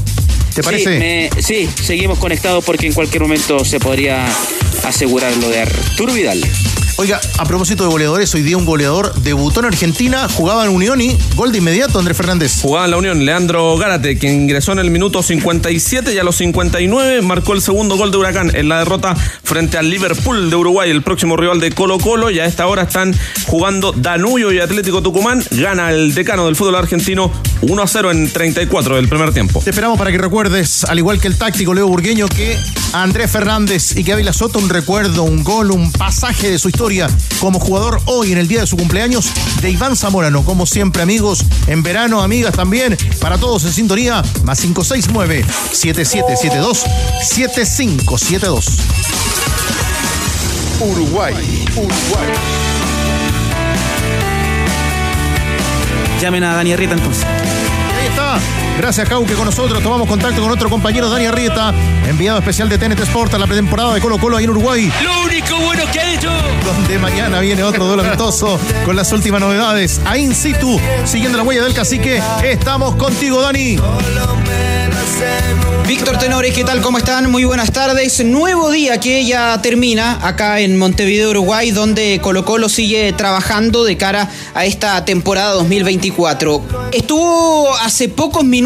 [0.54, 0.84] ¿Te parece?
[0.94, 4.26] Sí, me- sí, seguimos conectados porque en cualquier momento se podría
[4.84, 6.42] asegurar lo de Arturo Vidal.
[6.98, 11.00] Oiga, a propósito de goleadores, hoy día un goleador debutó en Argentina, jugaba en Unión
[11.00, 12.60] y gol de inmediato, Andrés Fernández.
[12.60, 16.36] Jugaba en la Unión, Leandro Gárate, quien ingresó en el minuto 57 y a los
[16.36, 20.90] 59 marcó el segundo gol de Huracán en la derrota frente al Liverpool de Uruguay,
[20.90, 22.30] el próximo rival de Colo Colo.
[22.30, 23.14] Y a esta hora están
[23.46, 25.42] jugando Danubio y Atlético Tucumán.
[25.50, 29.60] Gana el decano del fútbol argentino 1 a 0 en 34 del primer tiempo.
[29.64, 32.58] Te esperamos para que recuerdes, al igual que el táctico Leo Burgueño, que
[32.92, 36.81] Andrés Fernández y que Ávila Soto un recuerdo, un gol, un pasaje de su historia
[37.38, 40.44] como jugador hoy en el día de su cumpleaños de Iván Zamorano.
[40.44, 46.84] Como siempre, amigos, en verano, amigas también, para todos en sintonía, más 569 7772
[47.22, 48.66] 7572.
[50.80, 51.34] Uruguay,
[51.76, 52.32] Uruguay.
[56.20, 57.24] Llamen a Dani Arrieta entonces.
[57.24, 58.40] Ahí está.
[58.78, 59.82] Gracias, Cauque, con nosotros.
[59.82, 61.72] Tomamos contacto con nuestro compañero Dani Arrieta,
[62.08, 64.92] enviado especial de TNT Sport a la pretemporada de Colo Colo ahí en Uruguay.
[65.02, 66.30] Lo único bueno que ha hecho.
[66.64, 70.00] Donde mañana viene otro duelo amistoso con las últimas novedades.
[70.04, 72.22] Ahí in situ, siguiendo la huella del cacique.
[72.42, 73.78] Estamos contigo, Dani.
[75.86, 76.80] Víctor Tenores, ¿qué tal?
[76.80, 77.30] ¿Cómo están?
[77.30, 78.24] Muy buenas tardes.
[78.24, 83.96] Nuevo día que ya termina acá en Montevideo, Uruguay, donde Colo Colo sigue trabajando de
[83.96, 86.62] cara a esta temporada 2024.
[86.92, 88.61] Estuvo hace pocos minutos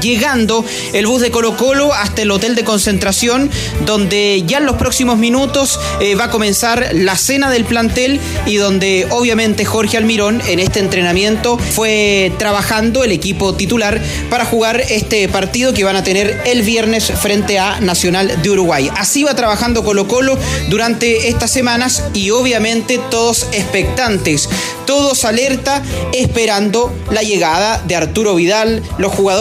[0.00, 3.50] llegando el bus de Colo Colo hasta el hotel de concentración,
[3.84, 8.56] donde ya en los próximos minutos eh, va a comenzar la cena del plantel y
[8.56, 15.28] donde obviamente Jorge Almirón en este entrenamiento fue trabajando el equipo titular para jugar este
[15.28, 18.90] partido que van a tener el viernes frente a Nacional de Uruguay.
[18.96, 24.48] Así va trabajando Colo Colo durante estas semanas y obviamente todos expectantes,
[24.86, 28.82] todos alerta esperando la llegada de Arturo Vidal.
[28.98, 29.33] Los jugadores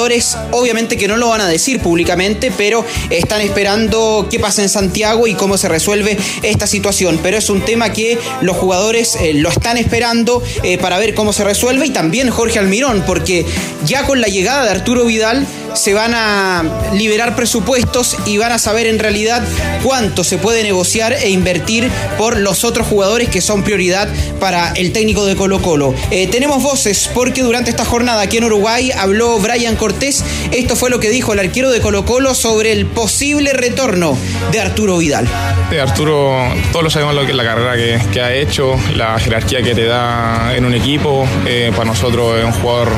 [0.51, 5.27] obviamente que no lo van a decir públicamente, pero están esperando qué pasa en Santiago
[5.27, 7.19] y cómo se resuelve esta situación.
[7.21, 11.33] Pero es un tema que los jugadores eh, lo están esperando eh, para ver cómo
[11.33, 13.45] se resuelve y también Jorge Almirón, porque
[13.85, 18.59] ya con la llegada de Arturo Vidal se van a liberar presupuestos y van a
[18.59, 19.43] saber en realidad
[19.83, 24.07] cuánto se puede negociar e invertir por los otros jugadores que son prioridad
[24.39, 25.93] para el técnico de Colo Colo.
[26.11, 30.23] Eh, tenemos voces porque durante esta jornada aquí en Uruguay habló Brian Cortés.
[30.51, 34.17] Esto fue lo que dijo el arquero de Colo Colo sobre el posible retorno
[34.51, 35.27] de Arturo Vidal.
[35.69, 36.37] De Arturo,
[36.71, 37.75] todos lo sabemos lo que la carrera
[38.11, 41.27] que, ha hecho, la jerarquía que te da en un equipo.
[41.47, 42.89] Eh, para nosotros es un jugador,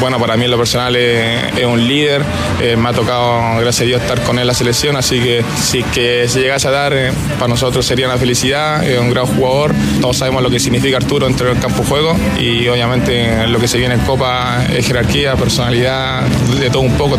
[0.00, 2.21] bueno, para mí en lo personal es un líder.
[2.60, 5.44] Eh, me ha tocado, gracias a Dios, estar con él en la selección, así que
[5.62, 8.84] si que se llegase a dar, eh, para nosotros sería una felicidad.
[8.86, 9.72] Es un gran jugador.
[10.00, 13.78] Todos sabemos lo que significa Arturo entre el campo juego y obviamente lo que se
[13.78, 16.22] viene en Copa es jerarquía, personalidad,
[16.58, 17.18] de todo un poco.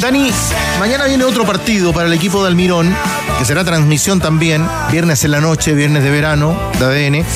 [0.00, 0.30] Dani,
[0.78, 2.94] mañana viene otro partido para el equipo de Almirón,
[3.38, 7.26] que será transmisión también, viernes en la noche, viernes de verano, de ADN.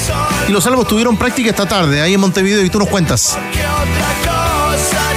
[0.48, 3.36] Y los salvos tuvieron práctica esta tarde, ahí en Montevideo, y tú nos cuentas.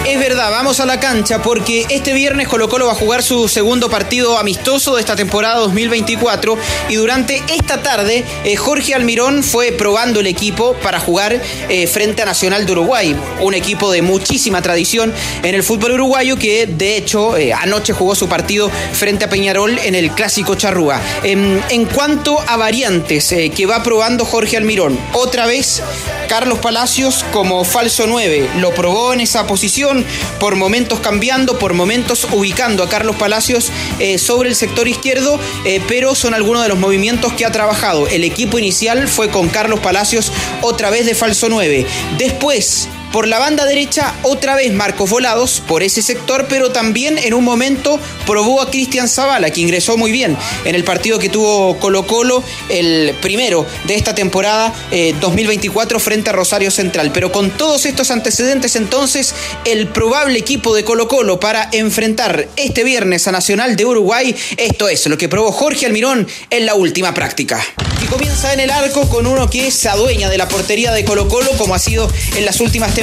[0.10, 3.48] Es verdad, vamos a la cancha porque este viernes Colo Colo va a jugar su
[3.48, 6.58] segundo partido amistoso de esta temporada 2024
[6.90, 12.24] y durante esta tarde eh, Jorge Almirón fue probando el equipo para jugar eh, frente
[12.24, 16.98] a Nacional de Uruguay, un equipo de muchísima tradición en el fútbol uruguayo que de
[16.98, 21.00] hecho eh, anoche jugó su partido frente a Peñarol en el clásico Charrúa.
[21.22, 25.84] En, en cuanto a variantes que va probando Jorge Almirón, otra vez
[26.30, 30.06] Carlos Palacios como falso 9, lo probó en esa posición,
[30.40, 35.82] por momentos cambiando, por momentos ubicando a Carlos Palacios eh, sobre el sector izquierdo, eh,
[35.88, 38.08] pero son algunos de los movimientos que ha trabajado.
[38.08, 41.88] El equipo inicial fue con Carlos Palacios otra vez de falso 9.
[42.20, 47.34] Después, por la banda derecha, otra vez Marcos Volados por ese sector, pero también en
[47.34, 51.78] un momento probó a Cristian Zavala, que ingresó muy bien en el partido que tuvo
[51.80, 57.12] Colo Colo, el primero de esta temporada eh, 2024 frente a Rosario Central.
[57.14, 59.34] Pero con todos estos antecedentes, entonces,
[59.66, 64.88] el probable equipo de Colo Colo para enfrentar este viernes a Nacional de Uruguay, esto
[64.88, 67.60] es lo que probó Jorge Almirón en la última práctica.
[68.02, 71.28] Y comienza en el arco con uno que se adueña de la portería de Colo
[71.28, 72.94] Colo, como ha sido en las últimas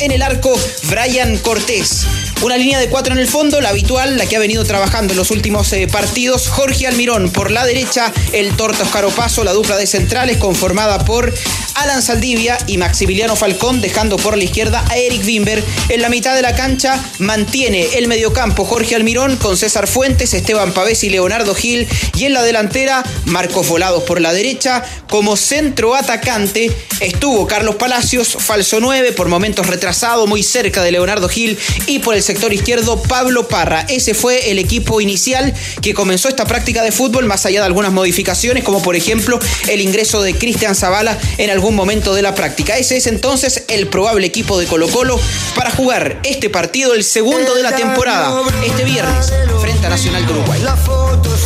[0.00, 0.54] En el arco,
[0.90, 2.29] Brian Cortés.
[2.42, 5.18] Una línea de cuatro en el fondo, la habitual, la que ha venido trabajando en
[5.18, 6.48] los últimos eh, partidos.
[6.48, 11.34] Jorge Almirón por la derecha, el Torta Oscar Opaso, la dupla de centrales conformada por
[11.74, 15.62] Alan Saldivia y Maximiliano Falcón, dejando por la izquierda a Eric Wimber.
[15.90, 20.72] En la mitad de la cancha mantiene el mediocampo Jorge Almirón con César Fuentes, Esteban
[20.72, 21.86] Pavés y Leonardo Gil.
[22.16, 24.82] Y en la delantera, Marcos Volados por la derecha.
[25.10, 31.28] Como centro atacante estuvo Carlos Palacios, falso 9, por momentos retrasado, muy cerca de Leonardo
[31.28, 31.58] Gil.
[31.86, 33.84] Y por el sector izquierdo Pablo Parra.
[33.88, 37.90] Ese fue el equipo inicial que comenzó esta práctica de fútbol, más allá de algunas
[37.90, 42.78] modificaciones, como por ejemplo el ingreso de Cristian Zavala en algún momento de la práctica.
[42.78, 45.18] Ese es entonces el probable equipo de Colo Colo
[45.56, 50.32] para jugar este partido, el segundo de la temporada, este viernes, frente a Nacional de
[50.32, 50.60] Uruguay.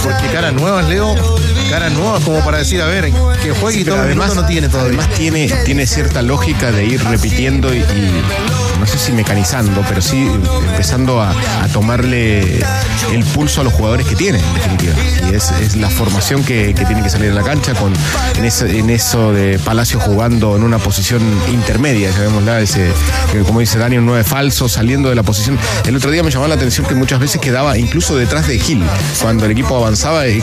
[0.02, 1.14] Porque caras nuevas, Leo,
[1.70, 3.10] caras nuevas como para decir, a ver,
[3.42, 4.98] que juegue y todo además, no tiene todavía.
[4.98, 8.24] además tiene, tiene cierta lógica de ir repitiendo y, y
[8.78, 10.28] no sé si mecanizando, pero sí
[10.70, 11.34] empezando a,
[11.72, 12.60] tomarle
[13.12, 14.94] el pulso a los jugadores que tiene, en definitiva.
[15.30, 17.92] Y es, la formación que, que tiene que salir a la cancha con
[18.36, 22.90] en, en eso de Palacio jugando en una posición intermedia, llamémosla, ese,
[23.32, 25.58] que como dice Dani, un 9 falso, saliendo de la posición.
[25.84, 28.82] El otro día me llamó la atención que muchas veces quedaba incluso detrás de Gil.
[29.20, 30.42] Cuando el equipo avanzaba, eh,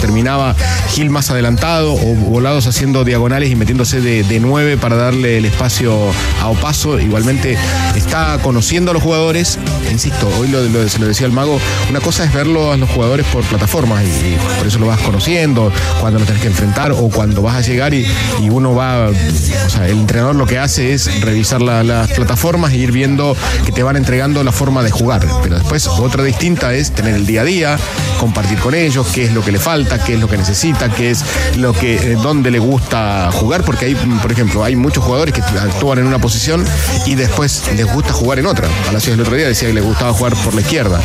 [0.00, 0.54] terminaba
[0.90, 5.44] Gil más adelantado o volados haciendo diagonales y metiéndose de, de 9 para darle el
[5.44, 5.96] espacio
[6.40, 6.98] a Opaso.
[7.00, 7.56] Igualmente
[7.94, 9.58] está conociendo a los jugadores.
[9.90, 11.58] Insisto, hoy lo, lo- se lo decía el mago,
[11.90, 15.72] una cosa es verlo a los jugadores por plataformas y, por eso lo vas conociendo,
[16.00, 18.06] cuando lo tenés que enfrentar o cuando vas a llegar y,
[18.50, 22.76] uno va, o sea, el entrenador lo que hace es revisar la- las plataformas e
[22.78, 25.26] ir viendo que te van entregando la forma de jugar.
[25.42, 27.78] Pero después otra distinta es tener el día a día,
[28.20, 31.10] compartir con ellos, qué es lo que le falta, qué es lo que necesita, qué
[31.10, 31.24] es
[31.56, 35.40] lo que, eh, dónde le gusta jugar, porque hay, por ejemplo, hay muchos jugadores que
[35.42, 36.64] actúan en una posición
[37.06, 38.68] y después les gusta jugar en otra.
[38.86, 41.00] Palacios el otro día decía que le gustaba jugar por la izquierda.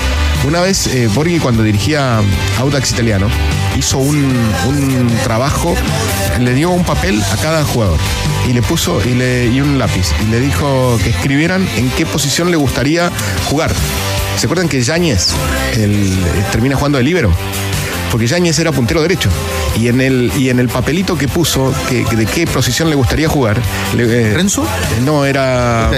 [0.48, 2.22] Una vez eh, Borghi cuando dirigía
[2.60, 3.28] Audax Italiano
[3.78, 4.32] hizo un,
[4.68, 5.76] un trabajo,
[6.40, 8.00] le dio un papel a cada jugador
[8.48, 12.06] y le puso y, le, y un lápiz y le dijo que escribieran en qué
[12.06, 13.12] posición le gustaría
[13.50, 13.72] jugar.
[14.38, 15.34] ¿Se acuerdan que Yáñez
[16.52, 17.32] termina jugando de líbero?
[18.12, 19.30] Porque Yáñez era puntero derecho.
[19.80, 22.96] Y en el, y en el papelito que puso, que, que de qué posición le
[22.96, 23.58] gustaría jugar.
[23.96, 24.66] Le, ¿Renzo?
[25.06, 25.90] No, era.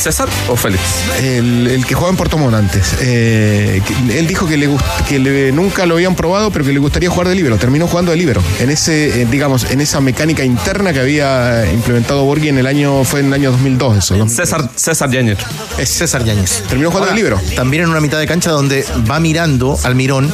[0.00, 0.82] ¿César o Félix?
[1.22, 2.94] El, el que jugaba en Portomón antes.
[3.00, 4.68] Eh, que- él dijo que, le,
[5.08, 7.56] que le- nunca lo habían probado, pero que le gustaría jugar de libero.
[7.56, 8.42] Terminó jugando de libero.
[8.58, 13.04] En ese, eh, digamos, en esa mecánica interna que había implementado Borghi en el año,
[13.04, 14.16] fue en el año 2002 eso.
[14.16, 14.28] ¿no?
[14.28, 15.38] César, César Yáñez.
[15.78, 16.62] Es César Yáñez.
[16.68, 17.40] Terminó jugando Ahora, de libero.
[17.54, 20.32] También en una mitad de cancha donde va mirando al mirón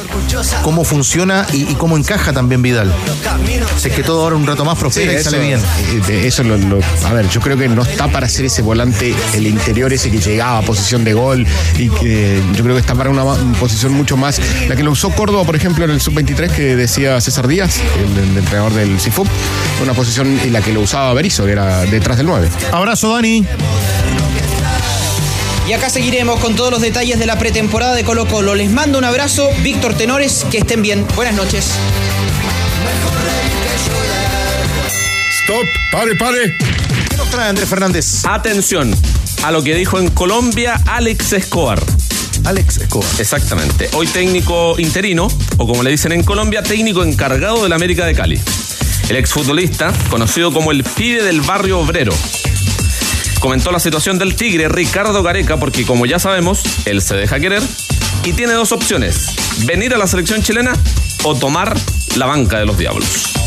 [0.63, 0.98] cómo funciona
[1.53, 2.93] y, y cómo encaja también Vidal.
[3.77, 5.59] Sé que todo ahora un rato más prospera y eso, sale bien.
[6.09, 9.15] eh, eso lo, lo- a ver, yo creo que no está para ser ese volante,
[9.33, 11.45] el interior ese que llegaba a posición de gol
[11.77, 13.23] y que yo creo que está para una
[13.59, 17.19] posición mucho más, la que lo usó Córdoba, por ejemplo, en el sub-23 que decía
[17.21, 19.27] César Díaz, el, el entrenador del CIFUP,
[19.83, 22.49] una posición y la que lo usaba Berizzo, que era detrás del 9.
[22.71, 23.45] Abrazo, Dani.
[25.69, 28.55] Y acá seguiremos con todos los detalles de la pretemporada de Colo Colo.
[28.55, 31.05] Les mando un abrazo, Víctor Tenores, que estén bien.
[31.15, 31.69] Buenas noches.
[35.43, 36.57] Stop, pare, pare.
[37.07, 38.25] ¿Qué nos trae Andrés Fernández?
[38.25, 38.95] Atención
[39.43, 41.79] a lo que dijo en Colombia Alex Escobar.
[42.45, 43.07] Alex Escobar.
[43.19, 43.91] Exactamente.
[43.93, 45.27] Hoy técnico interino,
[45.57, 48.41] o como le dicen en Colombia, técnico encargado del América de Cali.
[49.07, 52.13] El exfutbolista, conocido como el pibe del barrio obrero,
[53.39, 57.63] comentó la situación del Tigre Ricardo Gareca porque como ya sabemos, él se deja querer
[58.23, 59.27] y tiene dos opciones,
[59.65, 60.73] venir a la selección chilena
[61.23, 61.75] o tomar
[62.15, 63.38] la banca de los Diablos.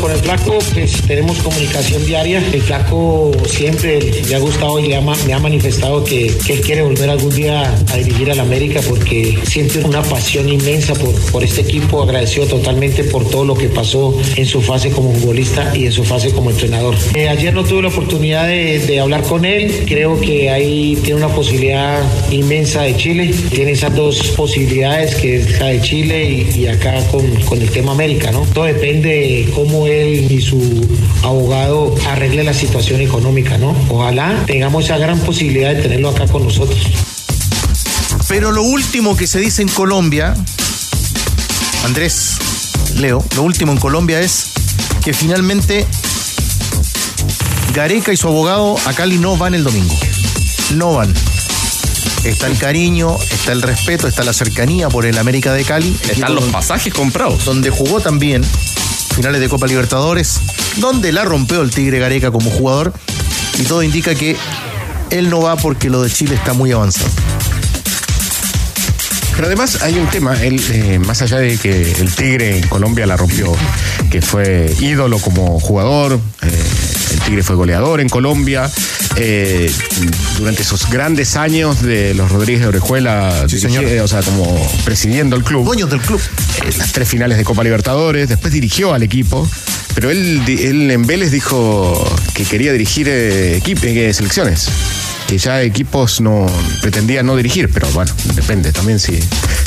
[0.00, 2.42] Con el flaco pues tenemos comunicación diaria.
[2.52, 6.82] El flaco siempre le ha gustado y le ha me ha manifestado que, él quiere
[6.82, 12.02] volver algún día a dirigir al América porque siente una pasión inmensa por, este equipo.
[12.02, 16.04] Agradecido totalmente por todo lo que pasó en su fase como futbolista y en su
[16.04, 16.94] fase como entrenador.
[17.14, 19.84] Eh, ayer no tuve la oportunidad de, hablar con él.
[19.86, 23.34] Creo que ahí tiene una posibilidad inmensa de Chile.
[23.50, 27.70] Tiene esas dos posibilidades que es la de Chile y, y acá con, con el
[27.70, 28.46] tema América, ¿no?
[28.52, 30.86] Todo depende de cómo él y su
[31.22, 33.76] abogado arregle la situación económica, ¿no?
[33.88, 36.78] Ojalá tengamos esa gran posibilidad de tenerlo acá con nosotros.
[38.28, 40.34] Pero lo último que se dice en Colombia,
[41.84, 42.38] Andrés,
[42.96, 44.48] Leo, lo último en Colombia es
[45.04, 45.86] que finalmente
[47.72, 49.94] Gareca y su abogado a Cali no van el domingo.
[50.74, 51.14] No van.
[52.24, 55.96] Está el cariño, está el respeto, está la cercanía por el América de Cali.
[56.10, 57.44] Están los pasajes comprados.
[57.44, 58.42] Donde jugó también
[59.16, 60.40] finales de Copa Libertadores,
[60.76, 62.92] donde la rompió el Tigre Gareca como jugador.
[63.58, 64.36] Y todo indica que
[65.08, 67.08] él no va porque lo de Chile está muy avanzado.
[69.34, 73.06] Pero además hay un tema, él, eh, más allá de que el Tigre en Colombia
[73.06, 73.54] la rompió,
[74.10, 76.64] que fue ídolo como jugador, eh,
[77.12, 78.70] el Tigre fue goleador en Colombia,
[79.16, 79.70] eh,
[80.38, 83.46] durante esos grandes años de los Rodríguez de Orejuela,
[84.02, 85.64] o sea, como presidiendo el club.
[85.64, 86.20] Dueños del club.
[86.78, 89.48] las tres finales de Copa Libertadores, después dirigió al equipo,
[89.94, 90.42] pero él,
[90.90, 94.68] en Vélez dijo que quería dirigir eh, eh, selecciones.
[95.26, 96.46] Que ya equipos no
[96.80, 99.18] pretendían no dirigir, pero bueno, depende también si,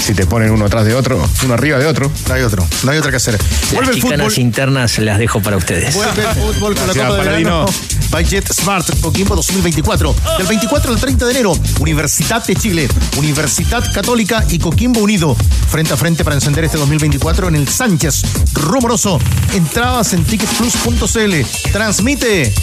[0.03, 2.11] si te ponen uno atrás de otro, uno arriba de otro.
[2.27, 3.37] No hay otro, no hay otra que hacer.
[3.73, 5.93] Las chicanas internas las dejo para ustedes.
[5.95, 7.65] Vuelve el fútbol con la Copa de Paladino.
[7.65, 10.15] Verano by Jet Smart Coquimbo 2024.
[10.37, 15.35] Del 24 al 30 de enero, Universidad de Chile, Universidad Católica y Coquimbo Unido.
[15.69, 19.19] Frente a frente para encender este 2024 en el Sánchez Rumoroso.
[19.53, 21.71] Entradas en ticketplus.cl.
[21.71, 22.53] Transmite.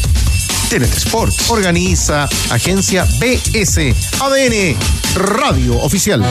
[0.68, 1.48] TNT Sports.
[1.50, 3.94] Organiza Agencia BS.
[4.20, 4.76] ADN
[5.14, 6.22] Radio Oficial.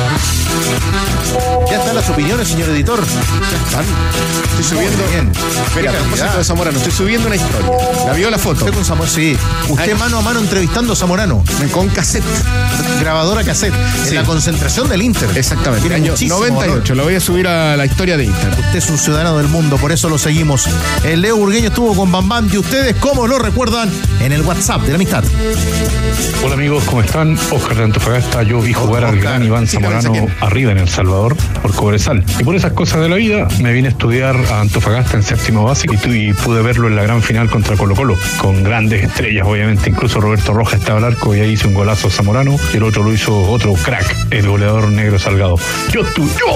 [1.69, 3.04] Ya están las opiniones, señor editor.
[3.04, 3.86] Ya están.
[4.60, 4.98] Estoy subiendo.
[5.04, 5.32] Muy bien.
[5.67, 7.69] Espera, propósito de Zamorano, estoy subiendo una historia.
[8.06, 8.65] ¿La vio la foto?
[8.65, 9.38] Usted con Zamorano, sí.
[9.69, 10.00] Usted Ay.
[10.00, 11.43] mano a mano entrevistando a Zamorano.
[11.71, 12.24] Con cassette.
[13.00, 13.74] Grabadora cassette.
[14.04, 14.10] Sí.
[14.10, 15.30] En la concentración del Inter.
[15.36, 15.82] Exactamente.
[15.88, 16.71] Tiene Año muchísimo 98.
[16.71, 16.98] valor.
[16.98, 18.60] Lo voy a subir a la historia de Instagram.
[18.60, 20.65] Usted es un ciudadano del mundo, por eso lo seguimos.
[21.04, 23.89] El Leo Burgueño estuvo con Bambam y ustedes, ¿cómo lo recuerdan?
[24.26, 25.24] En el WhatsApp de la amistad.
[26.44, 27.38] Hola amigos, ¿cómo están?
[27.52, 31.76] Oscar de Antofagasta, yo vi jugar al gran Iván Zamorano arriba en El Salvador por
[31.76, 32.24] Cobresal.
[32.40, 35.64] Y por esas cosas de la vida me vine a estudiar a Antofagasta en séptimo
[35.64, 39.92] básico y, pude verlo en la gran final contra Colo Colo, con grandes estrellas obviamente,
[39.92, 43.04] incluso Roberto Rojas estaba al arco y ahí hizo un golazo Zamorano y el otro
[43.04, 45.60] lo hizo otro crack, el goleador negro Salgado.
[45.94, 46.02] Yo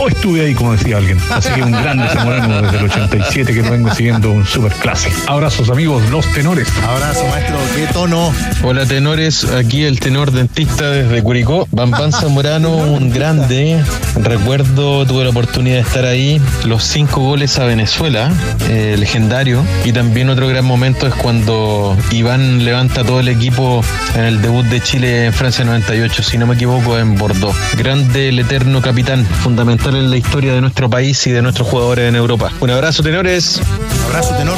[0.07, 3.69] estuve ahí, como decía alguien, así que un grande Zamorano desde el 87 que lo
[3.69, 5.11] vengo siguiendo, un super clase.
[5.27, 6.67] Abrazos amigos, los tenores.
[6.83, 7.58] Abrazo, maestro.
[7.75, 8.33] ¿Qué tono?
[8.63, 11.67] Hola tenores, aquí el tenor dentista desde Curicó.
[11.71, 13.83] Bambán Zamorano, un grande.
[14.15, 18.31] Recuerdo, tuve la oportunidad de estar ahí, los cinco goles a Venezuela,
[18.69, 19.63] eh, legendario.
[19.83, 23.83] Y también otro gran momento es cuando Iván levanta todo el equipo
[24.15, 27.55] en el debut de Chile en Francia 98, si no me equivoco, en Bordeaux.
[27.77, 32.09] Grande el eterno capitán, fundamental en la historia de nuestro país y de nuestros jugadores
[32.09, 32.51] en Europa.
[32.59, 33.61] Un abrazo, tenores.
[34.07, 34.57] Abrazo, tenor.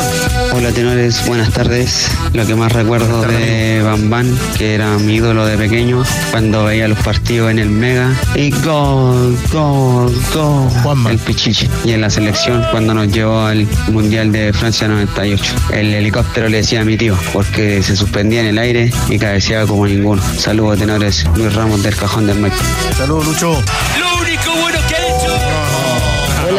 [0.54, 2.10] Hola tenores, buenas tardes.
[2.34, 6.98] Lo que más recuerdo de Bambán, que era mi ídolo de pequeño, cuando veía los
[7.00, 8.14] partidos en el Mega.
[8.36, 10.98] Y gol, gol, gol.
[11.10, 11.70] El Pichichi.
[11.86, 15.56] Y en la selección, cuando nos llevó al Mundial de Francia 98.
[15.74, 19.66] El helicóptero le decía a mi tío, porque se suspendía en el aire y cabeceaba
[19.66, 20.22] como ninguno.
[20.38, 22.58] Saludos tenores, Luis Ramos del Cajón del Maipo.
[22.98, 23.64] Saludos, Lucho.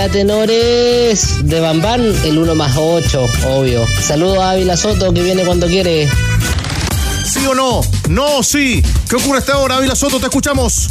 [0.03, 3.87] Hola tenores de Bambán, el 1 más 8, obvio.
[4.01, 6.09] Saludos a Ávila Soto que viene cuando quiere.
[7.25, 7.83] ¿Sí o no?
[8.09, 8.83] No, o sí.
[9.09, 10.19] ¿Qué ocurre hasta ahora, Ávila Soto?
[10.19, 10.89] Te escuchamos.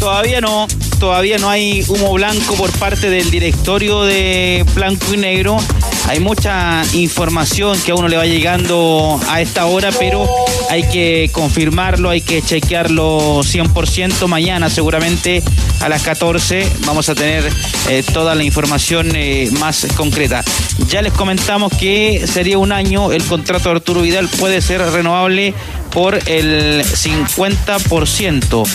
[0.00, 0.66] Todavía no,
[0.98, 5.58] todavía no hay humo blanco por parte del directorio de Blanco y Negro.
[6.06, 10.26] Hay mucha información que a uno le va llegando a esta hora, pero
[10.70, 14.26] hay que confirmarlo, hay que chequearlo 100%.
[14.26, 15.42] Mañana seguramente
[15.80, 17.50] a las 14 vamos a tener
[17.88, 20.42] eh, toda la información eh, más concreta.
[20.88, 25.54] Ya les comentamos que sería un año, el contrato de Arturo Vidal puede ser renovable
[25.90, 28.66] por el 50%.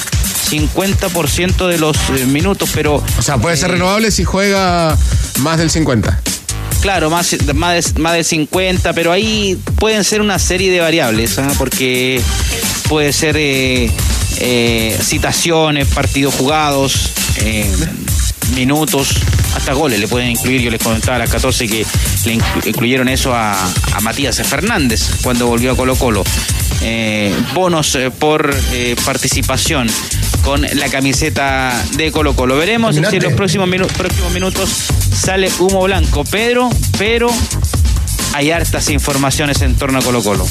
[0.50, 3.04] 50% de los eh, minutos, pero...
[3.18, 4.98] O sea, puede ser renovable si juega
[5.40, 6.22] más del 50.
[6.84, 11.40] Claro, más, más, de, más de 50, pero ahí pueden ser una serie de variables,
[11.40, 11.50] ¿ah?
[11.58, 12.22] porque
[12.90, 13.90] puede ser eh,
[14.40, 17.66] eh, citaciones, partidos jugados, eh,
[18.54, 19.12] minutos,
[19.56, 20.60] hasta goles le pueden incluir.
[20.60, 21.86] Yo les comentaba a las 14 que
[22.26, 23.56] le inclu- incluyeron eso a,
[24.02, 26.26] Matías Fernández cuando volvió a Colo Colo.
[27.54, 28.54] Bonos por
[29.06, 29.88] participación
[30.44, 32.58] con la camiseta de Colo Colo.
[32.58, 34.70] Veremos si en los próximos, minu- próximos minutos
[35.16, 37.30] sale humo blanco, pero, pero
[38.34, 40.46] hay hartas informaciones en torno a Colo Colo.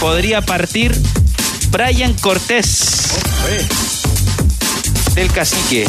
[0.00, 0.94] Podría partir
[1.70, 3.18] Brian Cortés
[5.14, 5.88] del cacique.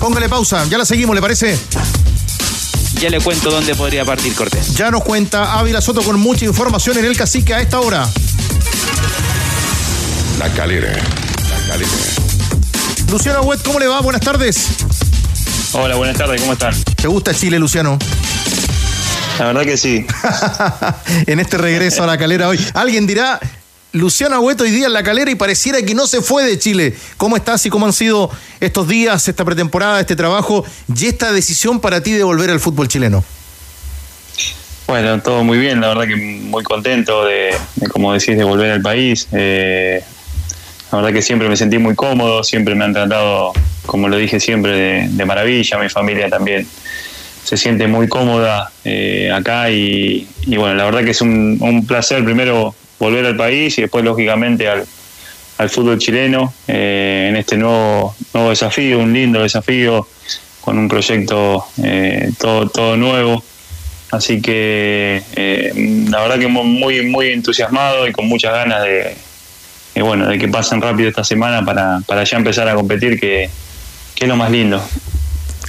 [0.00, 1.58] Póngale pausa, ya la seguimos, ¿le parece?
[3.00, 4.74] Ya le cuento dónde podría partir Cortés.
[4.74, 8.08] Ya nos cuenta Ávila Soto con mucha información en el cacique a esta hora.
[10.38, 10.92] La calera.
[10.92, 11.88] La calera.
[13.12, 14.00] Luciano Huet, ¿cómo le va?
[14.00, 14.68] Buenas tardes.
[15.72, 16.74] Hola, buenas tardes, ¿cómo están?
[16.96, 17.98] ¿Te gusta Chile, Luciano?
[19.38, 20.06] La verdad que sí.
[21.26, 22.58] en este regreso a la calera hoy.
[22.72, 23.38] Alguien dirá,
[23.92, 26.96] Luciano Agüeto hoy día en la calera y pareciera que no se fue de Chile.
[27.18, 30.64] ¿Cómo estás y cómo han sido estos días, esta pretemporada, este trabajo
[30.96, 33.22] y esta decisión para ti de volver al fútbol chileno?
[34.86, 38.70] Bueno, todo muy bien, la verdad que muy contento de, de, como decís, de volver
[38.70, 39.28] al país.
[39.32, 40.02] Eh,
[40.92, 43.52] la verdad que siempre me sentí muy cómodo, siempre me han tratado,
[43.86, 45.78] como lo dije siempre, de, maravilla.
[45.78, 46.66] Mi familia también
[47.42, 52.74] se siente muy cómoda eh, acá y, bueno, la verdad que es un, placer primero
[52.98, 54.84] volver al país y después, lógicamente, al,
[55.56, 60.06] al fútbol chileno eh, en este nuevo, nuevo desafío, un lindo desafío
[60.60, 63.42] con un proyecto eh, todo, todo nuevo.
[64.10, 65.72] Así que eh,
[66.10, 69.16] la verdad que muy, muy entusiasmado y con muchas ganas de,
[69.94, 73.50] eh, bueno, de que pasen rápido esta semana para, para ya empezar a competir, que,
[74.14, 74.82] que es lo más lindo.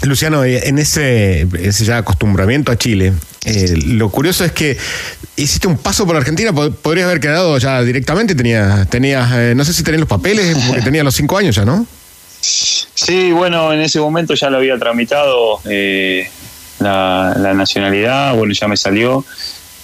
[0.04, 3.14] Luciano, eh, en ese, ese ya acostumbramiento a Chile,
[3.46, 4.78] eh, lo curioso es que
[5.38, 9.64] hiciste un paso por Argentina, pod- podrías haber quedado ya directamente, tenías, tenías eh, no
[9.64, 11.86] sé si tenías los papeles, porque tenías los cinco años ya, ¿no?
[12.42, 16.30] Sí, bueno, en ese momento ya lo había tramitado eh,
[16.80, 19.24] la, la nacionalidad, bueno, ya me salió.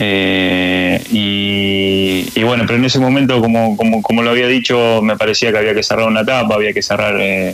[0.02, 5.52] Eh, y, bueno, pero en ese momento, como, como, como lo había dicho, me parecía
[5.52, 7.54] que había que cerrar una etapa, había que cerrar eh,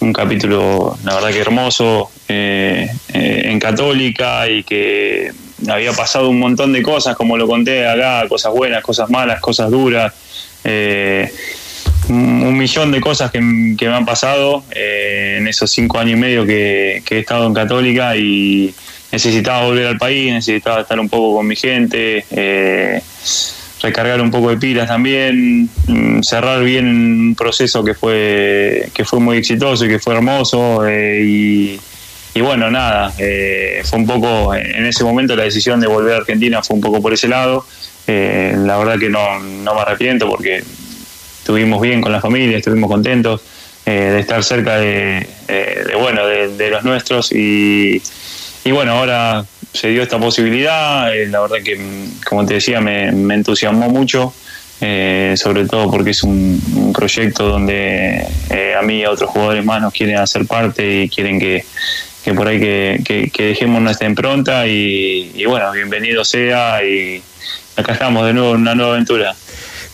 [0.00, 5.32] un capítulo, la verdad que hermoso, eh, eh, en Católica y que
[5.68, 9.70] había pasado un montón de cosas, como lo conté acá, cosas buenas, cosas malas, cosas
[9.70, 10.12] duras.
[12.08, 17.02] un millón de cosas que, me han pasado en esos cinco años y medio que
[17.08, 18.74] he estado en Católica y
[19.12, 23.02] necesitaba volver al país, necesitaba estar un poco con mi gente, eh,
[23.82, 29.20] recargar un poco de pilas también, mm, cerrar bien un proceso que fue, que fue
[29.20, 31.80] muy exitoso y que fue hermoso eh, y,
[32.34, 36.16] y bueno, nada, eh, fue un poco, en ese momento la decisión de volver a
[36.18, 37.64] Argentina fue un poco por ese lado.
[38.06, 40.62] Eh, la verdad que no, no me arrepiento porque
[41.38, 43.40] estuvimos bien con la familia, estuvimos contentos
[43.84, 48.00] de estar cerca de, de, bueno, de los nuestros y,
[48.64, 51.80] y bueno, ahora se dio esta posibilidad, eh, la verdad que,
[52.28, 54.32] como te decía, me, entusiasmó mucho,
[54.80, 59.30] eh, sobre todo porque es un, un proyecto donde eh, a mí y a otros
[59.30, 61.64] jugadores más nos quieren hacer parte y quieren que,
[62.24, 67.22] que por ahí que, que- dejemos nuestra impronta y, y bueno, bienvenido sea y
[67.76, 69.34] acá estamos de nuevo en una nueva aventura.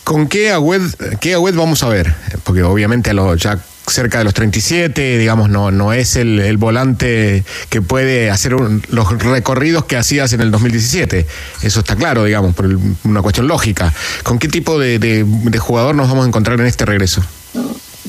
[0.03, 0.81] ¿Con qué Agüed,
[1.19, 2.13] qué Agüed vamos a ver?
[2.43, 7.43] Porque obviamente los ya cerca de los 37, digamos, no, no es el, el volante
[7.69, 11.25] que puede hacer los recorridos que hacías en el 2017.
[11.61, 12.67] Eso está claro, digamos, por
[13.03, 13.93] una cuestión lógica.
[14.23, 15.25] ¿Con qué tipo de,
[15.59, 17.23] jugador nos vamos a encontrar en este regreso?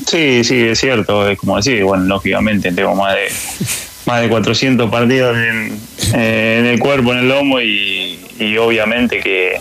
[0.05, 3.27] Sí, sí, es cierto, es como decir, bueno, lógicamente tengo más de
[4.05, 5.79] más de 400 partidos en,
[6.15, 9.59] eh, en el cuerpo, en el lomo y, y obviamente que,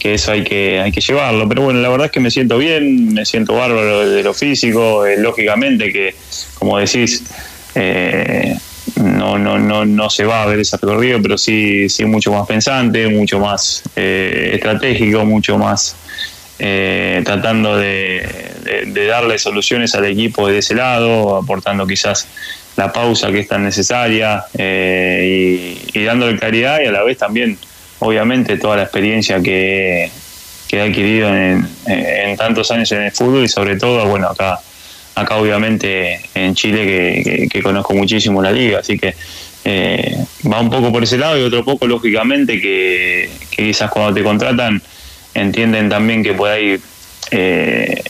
[0.00, 2.58] que eso hay que hay que llevarlo, pero bueno, la verdad es que me siento
[2.58, 6.14] bien, me siento bárbaro de lo físico, eh, lógicamente que,
[6.58, 7.22] como decís,
[7.76, 8.56] eh,
[8.96, 12.46] no, no, no, no se va a ver ese recorrido, pero sí, sí mucho más
[12.46, 15.96] pensante, mucho más eh, estratégico, mucho más
[16.58, 18.48] eh, tratando de,
[19.08, 22.26] darle soluciones al equipo de ese lado, aportando quizás
[22.76, 27.18] la pausa que es tan necesaria eh, y, y dándole claridad y a la vez
[27.18, 27.58] también,
[28.00, 30.10] obviamente, toda la experiencia que,
[30.68, 34.58] que he adquirido en, en tantos años en el fútbol y sobre todo, bueno, acá,
[35.14, 39.14] acá obviamente en Chile que, que- conozco muchísimo la liga, así que
[39.64, 40.16] eh,
[40.50, 44.22] va un poco por ese lado y otro poco, lógicamente, que, que quizás cuando te
[44.22, 44.82] contratan
[45.34, 46.78] entienden también que por ahí,
[47.30, 48.02] eh,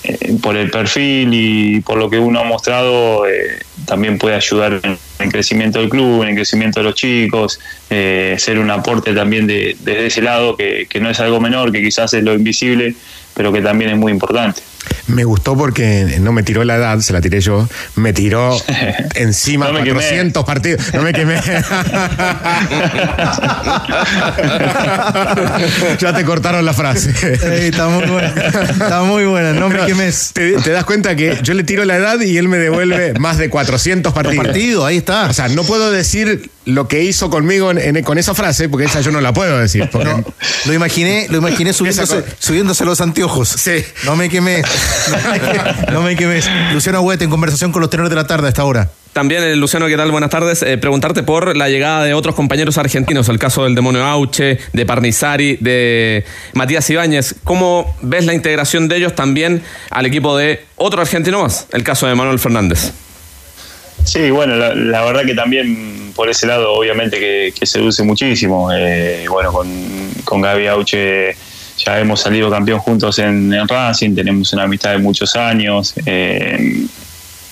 [0.42, 4.98] por el perfil y por lo que uno ha mostrado, eh, también puede ayudar en
[5.18, 7.60] el crecimiento del club, en el crecimiento de los chicos,
[7.90, 11.72] eh, ser un aporte también de, desde ese lado, que, que no es algo menor,
[11.72, 12.94] que quizás es lo invisible,
[13.34, 14.62] pero que también es muy importante.
[15.06, 18.56] Me gustó porque no me tiró la edad, se la tiré yo, me tiró
[19.14, 19.94] encima No me quemé.
[19.94, 20.94] 400 partidos.
[20.94, 21.40] No me quemé.
[25.98, 27.10] ya te cortaron la frase.
[27.66, 28.28] está muy buena.
[28.28, 30.30] Está muy buena, no me quemes.
[30.32, 33.38] Te, te das cuenta que yo le tiro la edad y él me devuelve más
[33.38, 34.44] de 400 partidos.
[34.46, 35.26] partidos, ahí está.
[35.26, 38.86] O sea, no puedo decir lo que hizo conmigo en- en- con esa frase, porque
[38.86, 39.88] esa yo no la puedo decir.
[39.90, 40.22] porque-
[40.66, 43.48] Lo imaginé, lo imaginé subiéndose, subiéndose los anteojos.
[43.48, 43.84] Sí.
[44.04, 44.62] No me quemé.
[45.92, 46.48] No me quemes.
[46.72, 48.90] Luciano Agüete en conversación con los tenores de la tarde a esta hora.
[49.12, 50.12] También, eh, Luciano, ¿qué tal?
[50.12, 50.62] Buenas tardes.
[50.62, 54.86] Eh, preguntarte por la llegada de otros compañeros argentinos, el caso del demonio Auche, de
[54.86, 57.34] Parnizari, de Matías Ibáñez.
[57.42, 61.66] ¿Cómo ves la integración de ellos también al equipo de otro argentino más?
[61.72, 62.92] El caso de Manuel Fernández.
[64.04, 68.70] Sí, bueno, la, la verdad que también por ese lado obviamente que, que seduce muchísimo.
[68.72, 69.68] Eh, bueno, con,
[70.24, 71.36] con Gaby Auche
[71.84, 75.94] ya hemos salido campeón juntos en, Racing, tenemos una amistad de muchos años.
[76.04, 76.86] Eh,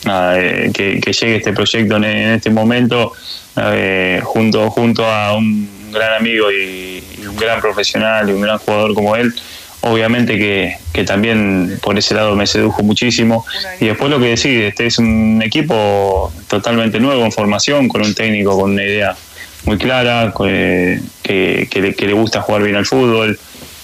[0.05, 3.13] nada, eh, que, que llegue este proyecto en, este momento
[3.57, 8.95] eh, junto, junto a un gran amigo y, un gran profesional y un gran jugador
[8.95, 9.35] como él,
[9.83, 13.45] obviamente que, que también por ese lado me sedujo muchísimo.
[13.81, 18.15] Y después lo que decís, este es un equipo totalmente nuevo en formación, con un
[18.15, 19.17] técnico con una idea
[19.65, 23.39] muy clara, que, que, que le gusta jugar bien al fútbol,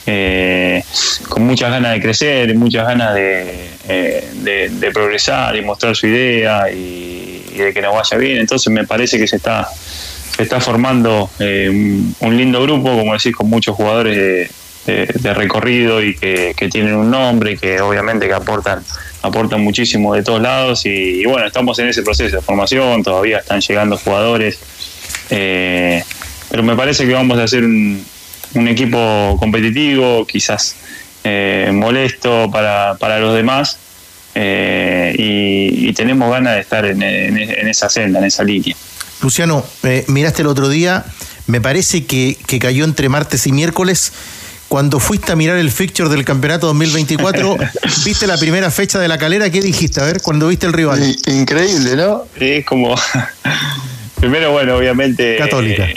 [0.07, 0.83] eh,
[1.29, 6.71] con muchas ganas de crecer, muchas ganas de, eh, de, progresar y mostrar su idea
[6.71, 8.39] y, de que nos vaya bien.
[8.39, 9.69] Entonces me parece que se está,
[10.37, 11.69] se está formando eh,
[12.21, 14.51] un, lindo grupo, como decís, con muchos jugadores de,
[14.87, 18.85] de- de recorrido y que, que tienen un nombre y que obviamente que aportan
[19.23, 20.91] aportan muchísimo de todos lados y,
[21.23, 24.59] y bueno, estamos en ese proceso de formación, todavía están llegando jugadores,
[25.31, 26.05] eh,
[26.51, 28.05] pero me parece que vamos a hacer un,
[28.55, 30.77] un equipo competitivo, quizás
[31.25, 33.79] eh, molesto para, para los demás
[34.35, 38.75] eh, y, y tenemos ganas de estar en, en- en esa senda, en esa línea.
[39.23, 41.05] Luciano, eh, miraste el otro día,
[41.47, 44.13] me parece que, que cayó entre martes y miércoles.
[44.69, 47.57] Cuando fuiste a mirar el fixture del campeonato 2024,
[48.05, 50.01] viste la primera fecha de la calera, ¿qué dijiste?
[50.01, 51.01] A ver, cuando viste el rival.
[51.27, 52.25] Increíble, ¿no?
[52.41, 52.95] Es como.
[54.25, 55.37] Primero, bueno, obviamente.
[55.37, 55.85] Católica.
[55.87, 55.97] eh,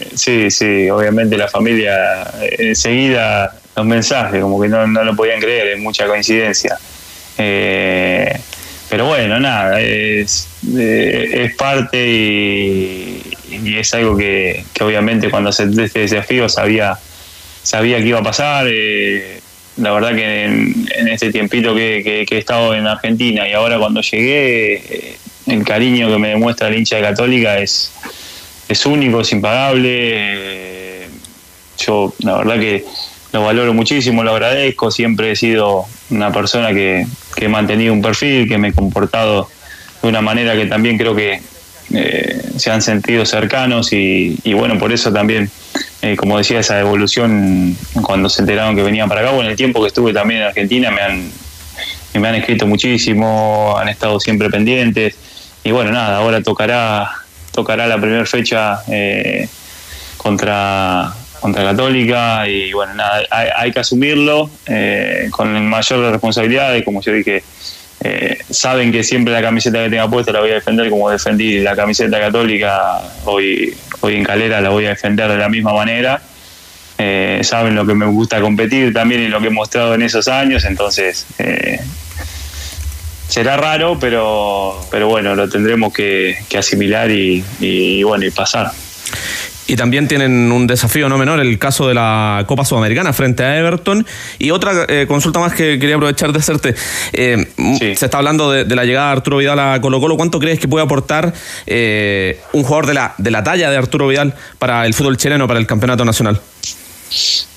[0.00, 5.14] eh, sí, sí, obviamente la familia eh, enseguida los mensajes, como que no, no lo
[5.14, 6.78] podían creer, es mucha coincidencia.
[7.36, 8.34] Eh,
[8.88, 13.20] pero bueno, nada, es, es parte y,
[13.50, 16.96] y es algo que, que obviamente cuando acepté este desafío sabía,
[17.62, 18.64] sabía que iba a pasar.
[19.76, 23.52] la verdad que en, en este tiempito que, que- que he estado en Argentina y
[23.52, 25.16] ahora cuando llegué,
[25.46, 27.92] el cariño que me demuestra el hincha de Católica es,
[28.68, 29.90] es único, es impagable.
[29.90, 31.08] eh,
[31.78, 32.84] yo la verdad que
[33.32, 34.90] lo valoro muchísimo, lo agradezco.
[34.90, 39.48] Siempre he sido una persona que, que he mantenido un perfil, que me he comportado
[40.02, 41.40] de una manera que también creo que
[41.92, 45.50] eh, se han sentido cercanos y, bueno, por eso también,
[46.02, 49.80] eh, como decía, esa evolución cuando se enteraron que venía para acá, bueno, el tiempo
[49.80, 51.30] que estuve también en Argentina me han,
[52.14, 55.14] me han escrito muchísimo, han estado siempre pendientes
[55.66, 57.10] y bueno, nada, ahora tocará,
[57.50, 59.48] tocará la primera fecha eh,
[60.16, 67.02] contra contra Católica y bueno, nada, hay, que asumirlo eh, con mayor de responsabilidades, como
[67.02, 67.42] yo dije,
[68.00, 71.58] eh, saben que siempre la camiseta que tenga puesta la voy a defender como defendí
[71.58, 76.22] la camiseta católica, hoy, hoy en Calera la voy a defender de la misma manera.
[76.96, 80.28] Eh, saben lo que me gusta competir también y lo que he mostrado en esos
[80.28, 81.26] años, entonces
[83.28, 88.70] será raro, pero, pero bueno, lo tendremos que, que asimilar y, y, bueno, y pasar.
[89.68, 93.58] Y también tienen un desafío no menor, el caso de la Copa Sudamericana frente a
[93.58, 94.06] Everton.
[94.38, 96.76] Y otra eh, consulta más que quería aprovechar de hacerte.
[97.12, 97.48] Eh,
[97.96, 100.16] Se está hablando de, de la llegada de Arturo Vidal a Colo Colo.
[100.16, 101.34] ¿Cuánto crees que puede aportar
[101.66, 105.48] eh, un jugador de la, de la talla de Arturo Vidal para el fútbol chileno,
[105.48, 106.40] para el campeonato nacional?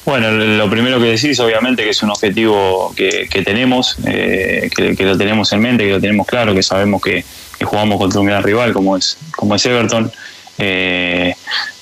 [0.05, 5.03] Bueno, lo primero que decís, obviamente, que es un objetivo que, que tenemos, eh, que,
[5.03, 7.23] lo tenemos en mente, que lo tenemos claro, que sabemos que,
[7.63, 10.09] jugamos contra un gran rival como es, como es Everton,
[10.57, 11.33] eh,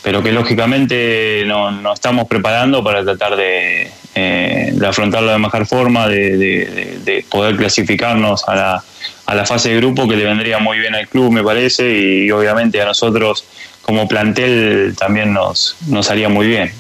[0.02, 5.66] pero que lógicamente no, nos estamos preparando para tratar de, eh, de afrontarlo de mejor
[5.68, 8.84] forma, de, de- de- de poder clasificarnos a la,
[9.28, 12.32] a la fase de grupo que le vendría muy bien al club, me parece, y,
[12.32, 13.46] obviamente a nosotros
[13.84, 16.72] como plantel también nos, nos haría muy bien.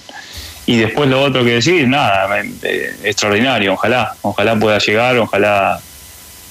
[0.67, 2.27] Y después lo otro que decir, nada,
[3.03, 5.79] extraordinario, ojalá, ojalá pueda llegar, ojalá,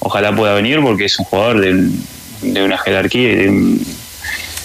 [0.00, 2.06] ojalá pueda venir, porque es un jugador de, un-
[2.42, 3.76] de una jerarquía y de,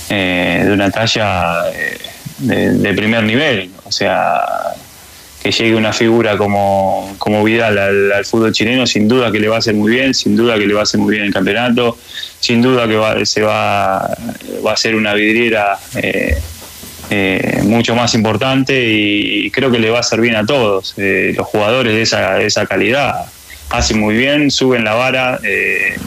[0.09, 1.97] eh, de una talla eh,
[2.39, 3.69] de, de primer nivel.
[3.83, 4.39] O sea,
[5.43, 9.47] que llegue una figura como, como Vidal al, al fútbol chileno, sin duda que le
[9.47, 11.33] va a hacer muy bien, sin duda que le va a hacer muy bien el
[11.33, 11.97] campeonato,
[12.39, 14.15] sin duda que va, se va,
[14.65, 16.37] va a ser una vidriera eh,
[17.13, 20.93] eh, mucho más importante y, creo que le va a hacer bien a todos.
[20.97, 23.25] Eh, los jugadores de esa, de esa calidad
[23.69, 25.97] hacen muy bien, suben la vara, eh,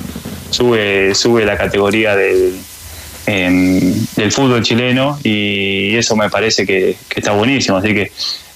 [0.48, 2.56] sube, sube la categoría del,
[3.26, 7.76] em, del fútbol chileno y eso me parece que, que está buenísimo.
[7.76, 8.10] Así que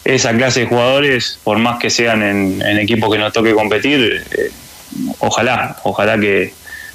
[0.06, 4.24] esa clase de jugadores, por más que sean en, en equipos que nos toque competir,
[4.30, 4.50] eh,
[5.18, 6.54] ojalá, ojalá que,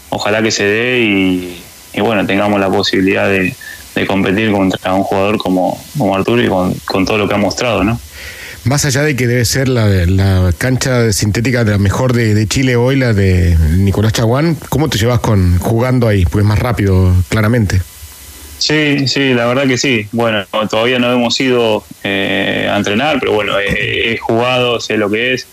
[0.10, 1.62] ojalá que se dé y,
[1.94, 3.54] y bueno, tengamos la posibilidad de,
[3.96, 7.38] de competir contra un jugador como, como Arturo y con, con todo lo que ha
[7.38, 8.00] mostrado, ¿no?
[8.66, 12.48] Más allá de que debe ser la, la cancha sintética de la mejor de, de
[12.48, 16.24] Chile hoy, la de Nicolás Chaguán, ¿cómo te llevas con jugando ahí?
[16.26, 17.82] Pues más rápido, claramente.
[18.60, 20.08] Sí, sí, la verdad que sí.
[20.14, 25.10] Bueno, todavía no hemos ido eh, a entrenar, pero bueno, he, he jugado, sé lo
[25.10, 25.46] que es.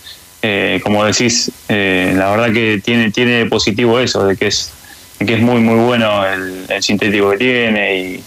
[0.43, 4.73] Eh, como decís, eh, la verdad que tiene, tiene positivo eso, de que es,
[5.19, 8.25] de que es muy, muy bueno el, el sintético que tiene y,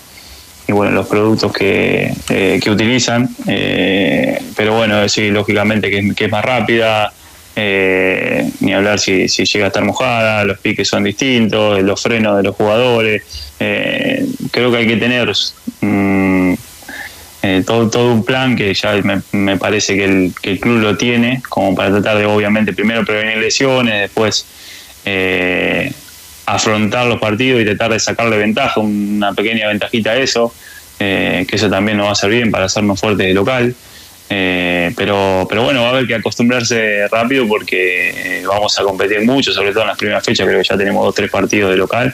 [0.68, 3.30] y bueno, los productos que, eh, que utilizan.
[3.48, 7.12] Eh, pero bueno, sí, lógicamente que, que es más rápida,
[7.56, 12.38] eh, ni hablar si, si llega a estar mojada, los piques son distintos, los frenos
[12.38, 13.24] de los jugadores.
[13.60, 15.32] Eh, creo que hay que tener
[15.82, 16.54] mm,
[17.44, 18.94] eh, todo, todo un plan que ya
[19.32, 23.06] me, parece que el, que el club lo tiene, como para tratar de, obviamente, primero
[23.06, 24.46] prevenir lesiones, después
[26.46, 30.54] afrontar los partidos y tratar de sacarle ventaja, una pequeña ventajita a eso,
[31.00, 33.76] eh, que eso también nos va a servir para hacernos fuertes de local.
[34.30, 39.22] Eh, pero, pero bueno, va a haber que acostumbrarse rápido porque eh, vamos a competir
[39.22, 41.78] mucho, sobre todo en las primeras fechas, creo que ya tenemos dos, tres partidos de
[41.78, 42.14] local.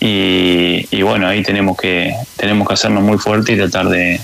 [0.00, 4.20] Y, y bueno, ahí tenemos que, tenemos que hacernos muy fuertes y tratar de,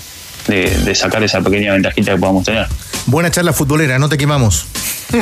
[0.47, 2.67] de- de sacar esa pequeña ventajita que podamos tener.
[3.07, 4.65] Buena charla futbolera, no te quemamos.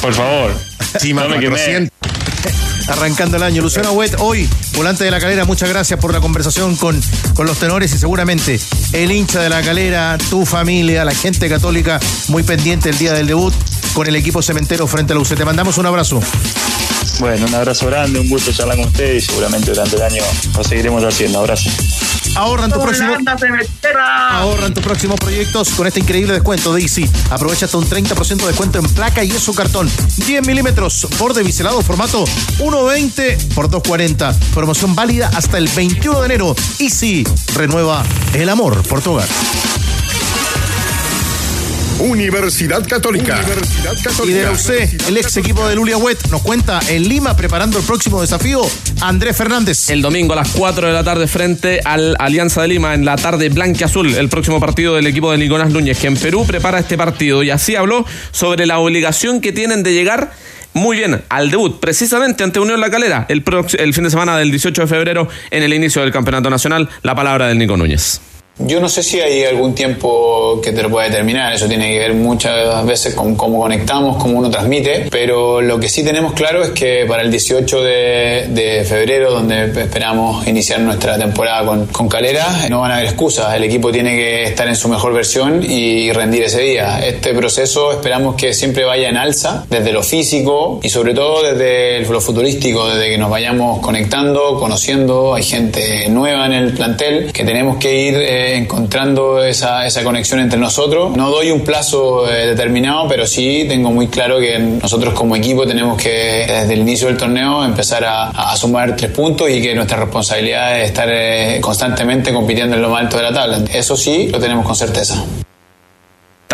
[0.00, 0.54] Por favor.
[1.00, 1.88] Sí, no me quemé.
[2.88, 3.62] Arrancando el año.
[3.62, 7.00] Luciano Huet, hoy, volante de la calera, muchas gracias por la conversación con,
[7.34, 8.60] con los tenores y seguramente
[8.92, 13.26] el hincha de la calera, tu familia, la gente católica, muy pendiente el día del
[13.26, 13.54] debut
[13.94, 15.36] con el equipo cementero frente a la UC.
[15.36, 16.20] Te mandamos un abrazo.
[17.20, 20.22] Bueno, un abrazo grande, un gusto charlar con ustedes y seguramente durante el año
[20.56, 21.38] lo seguiremos haciendo.
[21.38, 21.70] Abrazo.
[22.34, 23.16] Ahorran tu próximo.
[24.30, 27.08] Ahorran tus próximos proyectos con este increíble descuento de Easy.
[27.30, 29.88] Aprovecha hasta un 30% de descuento en placa y eso cartón.
[30.26, 32.24] 10 milímetros, borde biselado, formato
[32.58, 34.36] 1.20 por 2.40.
[34.52, 36.56] Promoción válida hasta el 21 de enero.
[36.80, 37.24] Easy
[37.54, 39.28] renueva el amor por tu hogar.
[42.00, 43.40] Universidad Católica.
[43.44, 44.24] Universidad Católica.
[44.24, 47.78] Y de la UC, el ex equipo de Lulia Wet nos cuenta en Lima preparando
[47.78, 48.62] el próximo desafío,
[49.00, 49.90] Andrés Fernández.
[49.90, 53.16] El domingo a las 4 de la tarde frente al Alianza de Lima en la
[53.16, 56.78] tarde blanca azul, el próximo partido del equipo de Nicolás Núñez, que en Perú prepara
[56.78, 60.32] este partido y así habló sobre la obligación que tienen de llegar
[60.72, 63.44] muy bien al debut, precisamente ante Unión La Calera, el
[63.94, 66.88] fin de semana del 18 de febrero en el inicio del Campeonato Nacional.
[67.02, 68.20] La palabra del Nico Núñez.
[68.58, 71.98] Yo no sé si hay algún tiempo que te lo pueda determinar, eso tiene que
[71.98, 76.62] ver muchas veces con cómo conectamos, cómo uno transmite, pero lo que sí tenemos claro
[76.62, 82.08] es que para el 18 de, de febrero, donde esperamos iniciar nuestra temporada con, con
[82.08, 85.60] Calera, no van a haber excusas, el equipo tiene que estar en su mejor versión
[85.68, 87.04] y rendir ese día.
[87.04, 92.08] Este proceso esperamos que siempre vaya en alza, desde lo físico y sobre todo desde
[92.08, 97.42] lo futurístico, desde que nos vayamos conectando, conociendo, hay gente nueva en el plantel que
[97.42, 101.16] tenemos que ir eh, encontrando esa, esa conexión entre nosotros.
[101.16, 105.66] No doy un plazo eh, determinado, pero sí tengo muy claro que nosotros como equipo
[105.66, 109.74] tenemos que desde el inicio del torneo empezar a, a sumar tres puntos y que
[109.74, 113.60] nuestra responsabilidad es estar eh, constantemente compitiendo en lo más alto de la tabla.
[113.72, 115.24] Eso sí, lo tenemos con certeza.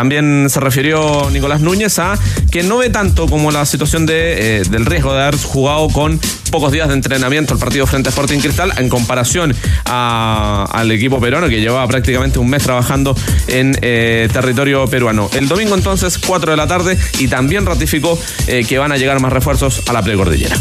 [0.00, 2.18] También se refirió Nicolás Núñez a
[2.50, 6.18] que no ve tanto como la situación de, eh, del riesgo de haber jugado con
[6.50, 11.50] pocos días de entrenamiento el partido frente a Sporting Cristal en comparación al equipo peruano
[11.50, 13.14] que llevaba prácticamente un mes trabajando
[13.46, 15.28] en eh, territorio peruano.
[15.34, 19.20] El domingo entonces, 4 de la tarde, y también ratificó eh, que van a llegar
[19.20, 20.56] más refuerzos a la precordillera.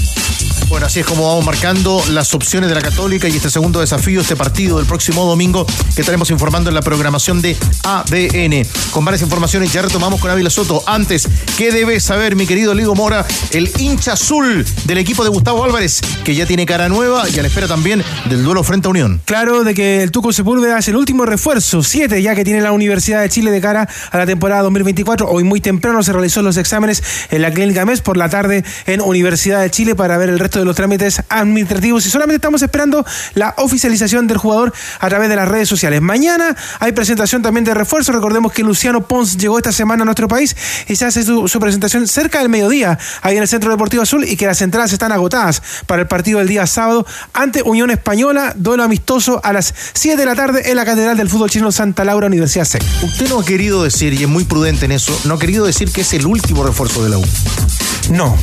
[0.70, 4.22] Bueno, así es como vamos marcando las opciones de la Católica y este segundo desafío,
[4.22, 5.66] este partido del próximo domingo
[5.96, 8.68] que estaremos informando en la programación de ADN.
[8.92, 10.84] Con varias informaciones ya retomamos con Ávila Soto.
[10.86, 15.64] Antes, ¿qué debe saber mi querido Ligo Mora, el hincha azul del equipo de Gustavo
[15.64, 18.92] Álvarez, que ya tiene cara nueva y a la espera también del duelo frente a
[18.92, 19.22] Unión?
[19.26, 22.74] Claro, de que el Tuco Sepúlveda es el último refuerzo, siete ya que tiene la
[22.74, 25.28] Universidad de Chile de cara a la temporada 2024.
[25.28, 27.02] Hoy muy temprano se realizó los exámenes
[27.32, 30.59] en la Clínica MES por la tarde en Universidad de Chile para ver el resto
[30.60, 35.36] de los trámites administrativos y solamente estamos esperando la oficialización del jugador a través de
[35.36, 36.02] las redes sociales.
[36.02, 38.12] Mañana hay presentación también de refuerzo.
[38.12, 40.56] Recordemos que Luciano Pons llegó esta semana a nuestro país
[40.88, 44.24] y se hace su, su presentación cerca del mediodía ahí en el Centro Deportivo Azul
[44.24, 48.54] y que las entradas están agotadas para el partido del día sábado ante Unión Española,
[48.56, 52.04] duelo amistoso a las 7 de la tarde en la Catedral del Fútbol Chino Santa
[52.04, 52.84] Laura, Universidad SEC.
[53.04, 55.92] Usted no ha querido decir, y es muy prudente en eso, no ha querido decir
[55.92, 57.26] que es el último refuerzo de la U.
[58.12, 58.36] No.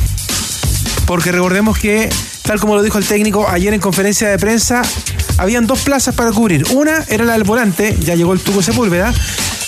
[1.07, 2.09] Porque recordemos que,
[2.43, 4.81] tal como lo dijo el técnico ayer en conferencia de prensa,
[5.37, 6.65] habían dos plazas para cubrir.
[6.73, 9.13] Una era la del volante, ya llegó el Tuco Sepúlveda,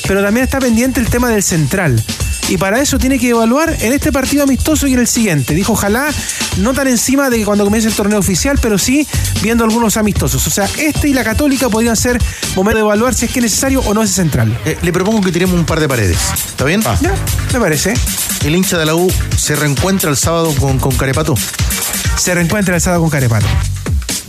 [0.06, 2.04] pero también está pendiente el tema del central.
[2.50, 5.54] Y para eso tiene que evaluar en este partido amistoso y en el siguiente.
[5.54, 6.10] Dijo, ojalá
[6.58, 9.08] no tan encima de que cuando comience el torneo oficial, pero sí
[9.44, 10.46] viendo algunos amistosos.
[10.48, 12.20] O sea, este y la Católica podrían ser
[12.56, 14.58] momento de evaluar si es que es necesario o no ese central.
[14.66, 16.18] Eh, le propongo que tiremos un par de paredes.
[16.50, 16.82] ¿Está bien?
[16.82, 17.14] Ya,
[17.54, 17.94] me parece.
[18.44, 21.36] El hincha de la U se reencuentra el sábado con, con Carepato.
[22.18, 23.46] Se reencuentra el sábado con Carepato.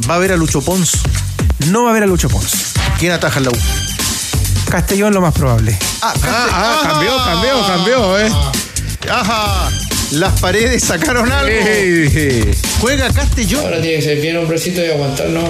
[0.08, 0.92] ¿Va a ver a Lucho Pons?
[1.68, 2.74] No va a ver a Lucho Pons.
[2.98, 3.79] ¿Quién ataja en la U?
[4.70, 5.76] Castellón lo más probable.
[6.02, 8.30] Ah, Ah, ah, cambió, cambió, cambió, eh.
[9.10, 9.68] Ajá.
[10.12, 11.50] Las paredes sacaron algo.
[11.50, 12.50] Ey.
[12.80, 13.64] Juega Castellón.
[13.64, 15.44] Ahora tiene que ser bien hombrecito y aguantarnos.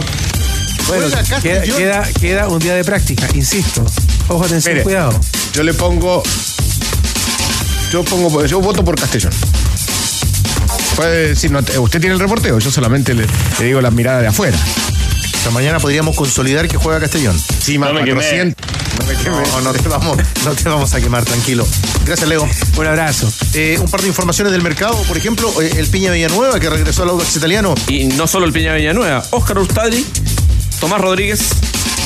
[0.88, 1.76] Bueno, Juega queda, Castellón.
[1.78, 3.84] queda, queda un día de práctica, insisto.
[4.28, 5.18] Ojo, atención, Mire, cuidado.
[5.52, 6.22] Yo le pongo.
[7.90, 8.44] Yo pongo.
[8.46, 9.32] Yo voto por Castellón.
[10.96, 13.26] Puede decir, no, usted tiene el reporteo, yo solamente le,
[13.58, 14.58] le digo la mirada de afuera.
[15.34, 17.38] Esta mañana podríamos consolidar que juega Castellón.
[17.60, 18.20] Sí, más No me quemé.
[18.20, 18.79] 400.
[19.62, 21.66] No te vamos, no te vamos a quemar, tranquilo.
[22.06, 22.48] Gracias, Leo.
[22.78, 23.30] Un abrazo.
[23.54, 27.02] Eh, un par de informaciones del mercado, por ejemplo, eh, el Piña Villanueva que regresó
[27.02, 27.74] al Audax italiano.
[27.88, 30.04] Y no solo el Piña Villanueva, Óscar Ustadri,
[30.80, 31.40] Tomás Rodríguez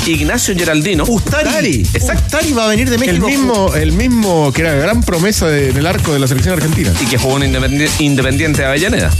[0.07, 1.05] Ignacio Geraldino.
[1.05, 1.87] Ustari.
[1.95, 2.25] Exacto.
[2.27, 3.27] Ustari va a venir de El México.
[3.27, 6.93] mismo, el mismo que era gran promesa de- en el arco de la selección argentina.
[7.01, 9.11] Y que jugó en Independi- Independiente de Avellaneda.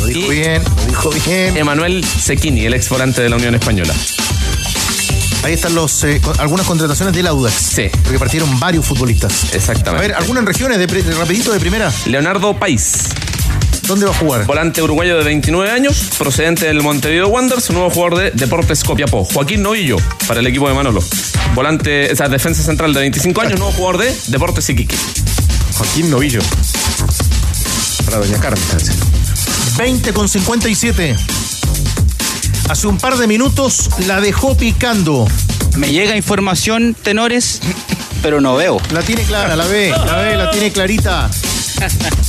[0.00, 1.56] Lo dijo bien, lo dijo bien.
[1.56, 3.94] Emanuel Sequini, el ex volante de la Unión Española.
[5.46, 7.54] Ahí están los, eh, con- algunas contrataciones del Audax.
[7.54, 7.88] Sí.
[8.02, 9.44] Porque partieron varios futbolistas.
[9.52, 10.08] A Exactamente.
[10.08, 11.92] ver, algunas regiones de, rapidito de primera.
[12.06, 13.04] Leonardo País.
[13.86, 14.44] ¿Dónde va a jugar?
[14.46, 19.24] Volante uruguayo de 29 años, procedente del Montevideo Wanderers, nuevo jugador de Deportes Copiapó.
[19.24, 21.00] Joaquín Novillo, para el equipo de Manolo.
[21.54, 24.96] Volante, o sea, defensa central de 25 años, nuevo jugador de Deportes Iquique.
[25.74, 26.40] Joaquín Novillo.
[28.04, 28.64] Para Doña Carmen.
[28.68, 28.90] parece.
[29.78, 31.14] 20 con 57.
[32.68, 35.26] Hace un par de minutos la dejó picando.
[35.76, 37.60] Me llega información, tenores,
[38.22, 38.78] pero no veo.
[38.92, 41.30] La tiene clara, la ve, la ve, la tiene clarita.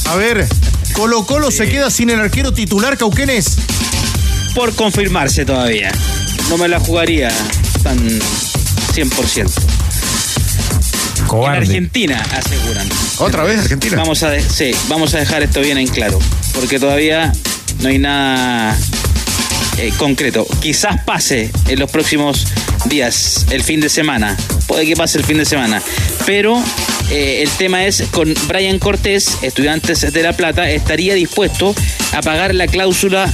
[0.06, 0.48] A ver,
[0.94, 3.58] Colo Colo se queda sin el arquero titular Cauquenes.
[4.54, 5.92] Por confirmarse todavía.
[6.50, 7.30] No me la jugaría
[7.84, 7.98] tan
[8.94, 9.52] 100%.
[11.30, 12.88] En Argentina aseguran.
[13.18, 13.98] ¿Otra vez Argentina?
[13.98, 16.20] Vamos a, de- sí, vamos a dejar esto bien en claro,
[16.54, 17.34] porque todavía
[17.82, 18.78] no hay nada
[19.78, 20.46] eh, concreto.
[20.62, 22.48] Quizás pase en los próximos
[22.86, 24.38] días, el fin de semana.
[24.68, 25.82] Puede que pase el fin de semana.
[26.26, 26.62] Pero
[27.10, 31.74] eh, el tema es, con Brian Cortés, estudiantes de La Plata, estaría dispuesto
[32.14, 33.32] a pagar la cláusula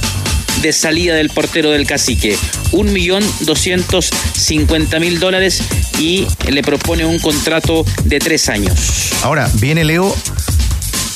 [0.62, 2.36] de salida del portero del cacique.
[2.72, 5.62] Un millón doscientos cincuenta mil dólares
[5.98, 9.12] y le propone un contrato de tres años.
[9.22, 10.14] Ahora, viene Leo,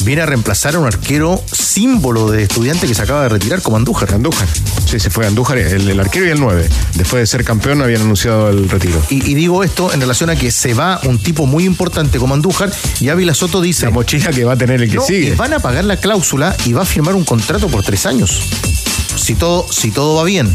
[0.01, 3.77] viene a reemplazar a un arquero símbolo de estudiante que se acaba de retirar como
[3.77, 4.15] Andújar.
[4.15, 4.49] Andújar.
[4.87, 6.69] Sí, se fue Andújar, el, el arquero y el 9.
[6.95, 9.01] Después de ser campeón habían anunciado el retiro.
[9.11, 12.35] Y, y digo esto en relación a que se va un tipo muy importante como
[12.35, 12.71] Andújar
[13.01, 13.87] y Ávila Soto dice...
[13.87, 15.29] La mochila que va a tener el que No, sigue.
[15.29, 18.41] y van a pagar la cláusula y va a firmar un contrato por tres años.
[19.17, 20.55] Si todo, si todo va bien.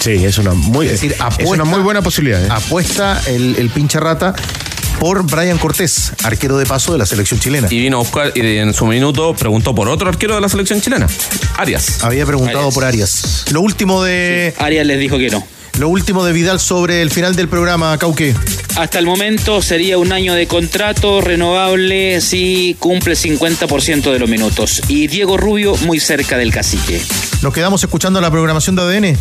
[0.00, 2.42] Sí, es una muy, Es decir, es una muy buena posibilidad.
[2.44, 2.48] ¿eh?
[2.50, 4.34] Apuesta el, el pincha rata
[5.02, 7.66] por Brian Cortés, arquero de paso de la selección chilena.
[7.68, 10.80] Y vino a buscar, y en su minuto preguntó por otro arquero de la selección
[10.80, 11.08] chilena,
[11.56, 12.04] Arias.
[12.04, 13.46] Había preguntado por Arias.
[13.50, 14.54] Lo último de.
[14.58, 15.44] Arias les dijo que no.
[15.80, 18.32] Lo último de Vidal sobre el final del programa, Cauque.
[18.76, 24.82] Hasta el momento sería un año de contrato renovable si cumple 50% de los minutos.
[24.86, 27.02] Y Diego Rubio muy cerca del cacique.
[27.42, 29.18] Nos quedamos escuchando la programación de ADN.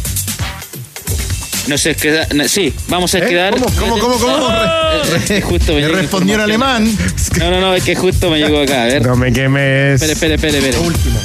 [1.68, 3.28] No sé, queda- sí, vamos a ¿Eh?
[3.28, 3.54] quedar.
[3.54, 4.50] ¿Cómo, cómo, cómo, cómo?
[5.44, 6.98] Justo me respondió en alemán.
[7.38, 8.84] No, no, no, es que justo me llegó acá.
[8.84, 9.06] A ver.
[9.06, 10.02] No me quemes.
[10.02, 10.78] Espere, espere, espere, espere.
[10.78, 11.20] Lo último.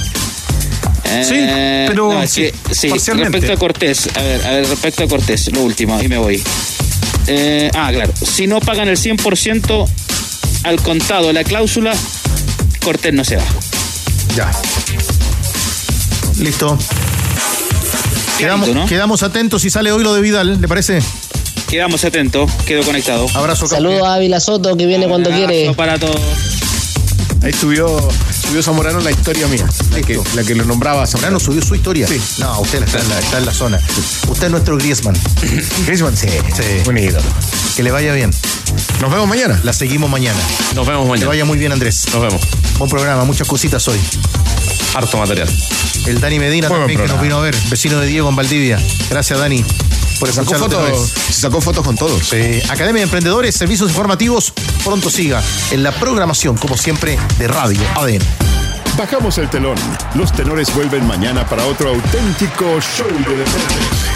[1.05, 1.35] Eh, Sí,
[1.89, 5.63] pero no, sí, sí, respecto a Cortés, a ver, a ver, respecto a Cortés, lo
[5.63, 6.43] último, y me voy.
[7.29, 9.89] Eh, ah, claro, si no pagan el 100%
[10.65, 11.95] al contado la cláusula,
[12.85, 13.45] Cortés no se va.
[14.37, 14.51] Ya.
[16.39, 16.77] Listo.
[18.39, 18.87] Quedamos, ¿no?
[18.87, 21.01] quedamos atentos si sale hoy lo de Vidal, ¿le parece?
[21.69, 23.27] Quedamos atentos, quedo conectado.
[23.35, 23.67] Abrazo.
[23.67, 25.73] Saludos a Ávila Soto que viene cuando quiere.
[25.75, 26.21] para todos.
[27.43, 27.87] Ahí subió,
[28.47, 29.67] subió Zamorano la historia mía.
[29.93, 32.07] La que, la que lo nombraba Zamorano subió su historia.
[32.09, 32.21] Sí.
[32.39, 33.81] No, usted está en, la, está en la zona.
[34.29, 35.17] Usted es nuestro Griezmann.
[35.87, 36.29] Griezmann, sí.
[36.55, 36.89] Sí.
[36.89, 37.23] Un ídolo.
[37.77, 38.31] Que le vaya bien.
[39.01, 39.61] Nos vemos mañana.
[39.65, 40.39] La seguimos mañana.
[40.75, 41.29] Nos vemos Que mañana.
[41.29, 42.07] vaya muy bien, Andrés.
[42.13, 42.41] Nos vemos.
[42.79, 43.99] Buen programa, muchas cositas hoy.
[44.95, 45.49] Harto material.
[46.07, 48.79] El Dani Medina buen también que nos vino a ver, vecino de Diego en Valdivia.
[49.11, 49.65] Gracias, Dani,
[50.21, 52.29] por Sacó escucharnos otra fotos, se sacó fotos con todos.
[52.29, 52.61] Sí.
[52.69, 54.53] Academia de Emprendedores, Servicios Informativos,
[54.85, 58.23] pronto siga en la programación, como siempre, de Radio ADN.
[58.97, 59.77] Bajamos el telón.
[60.15, 64.16] Los tenores vuelven mañana para otro auténtico show de deportes.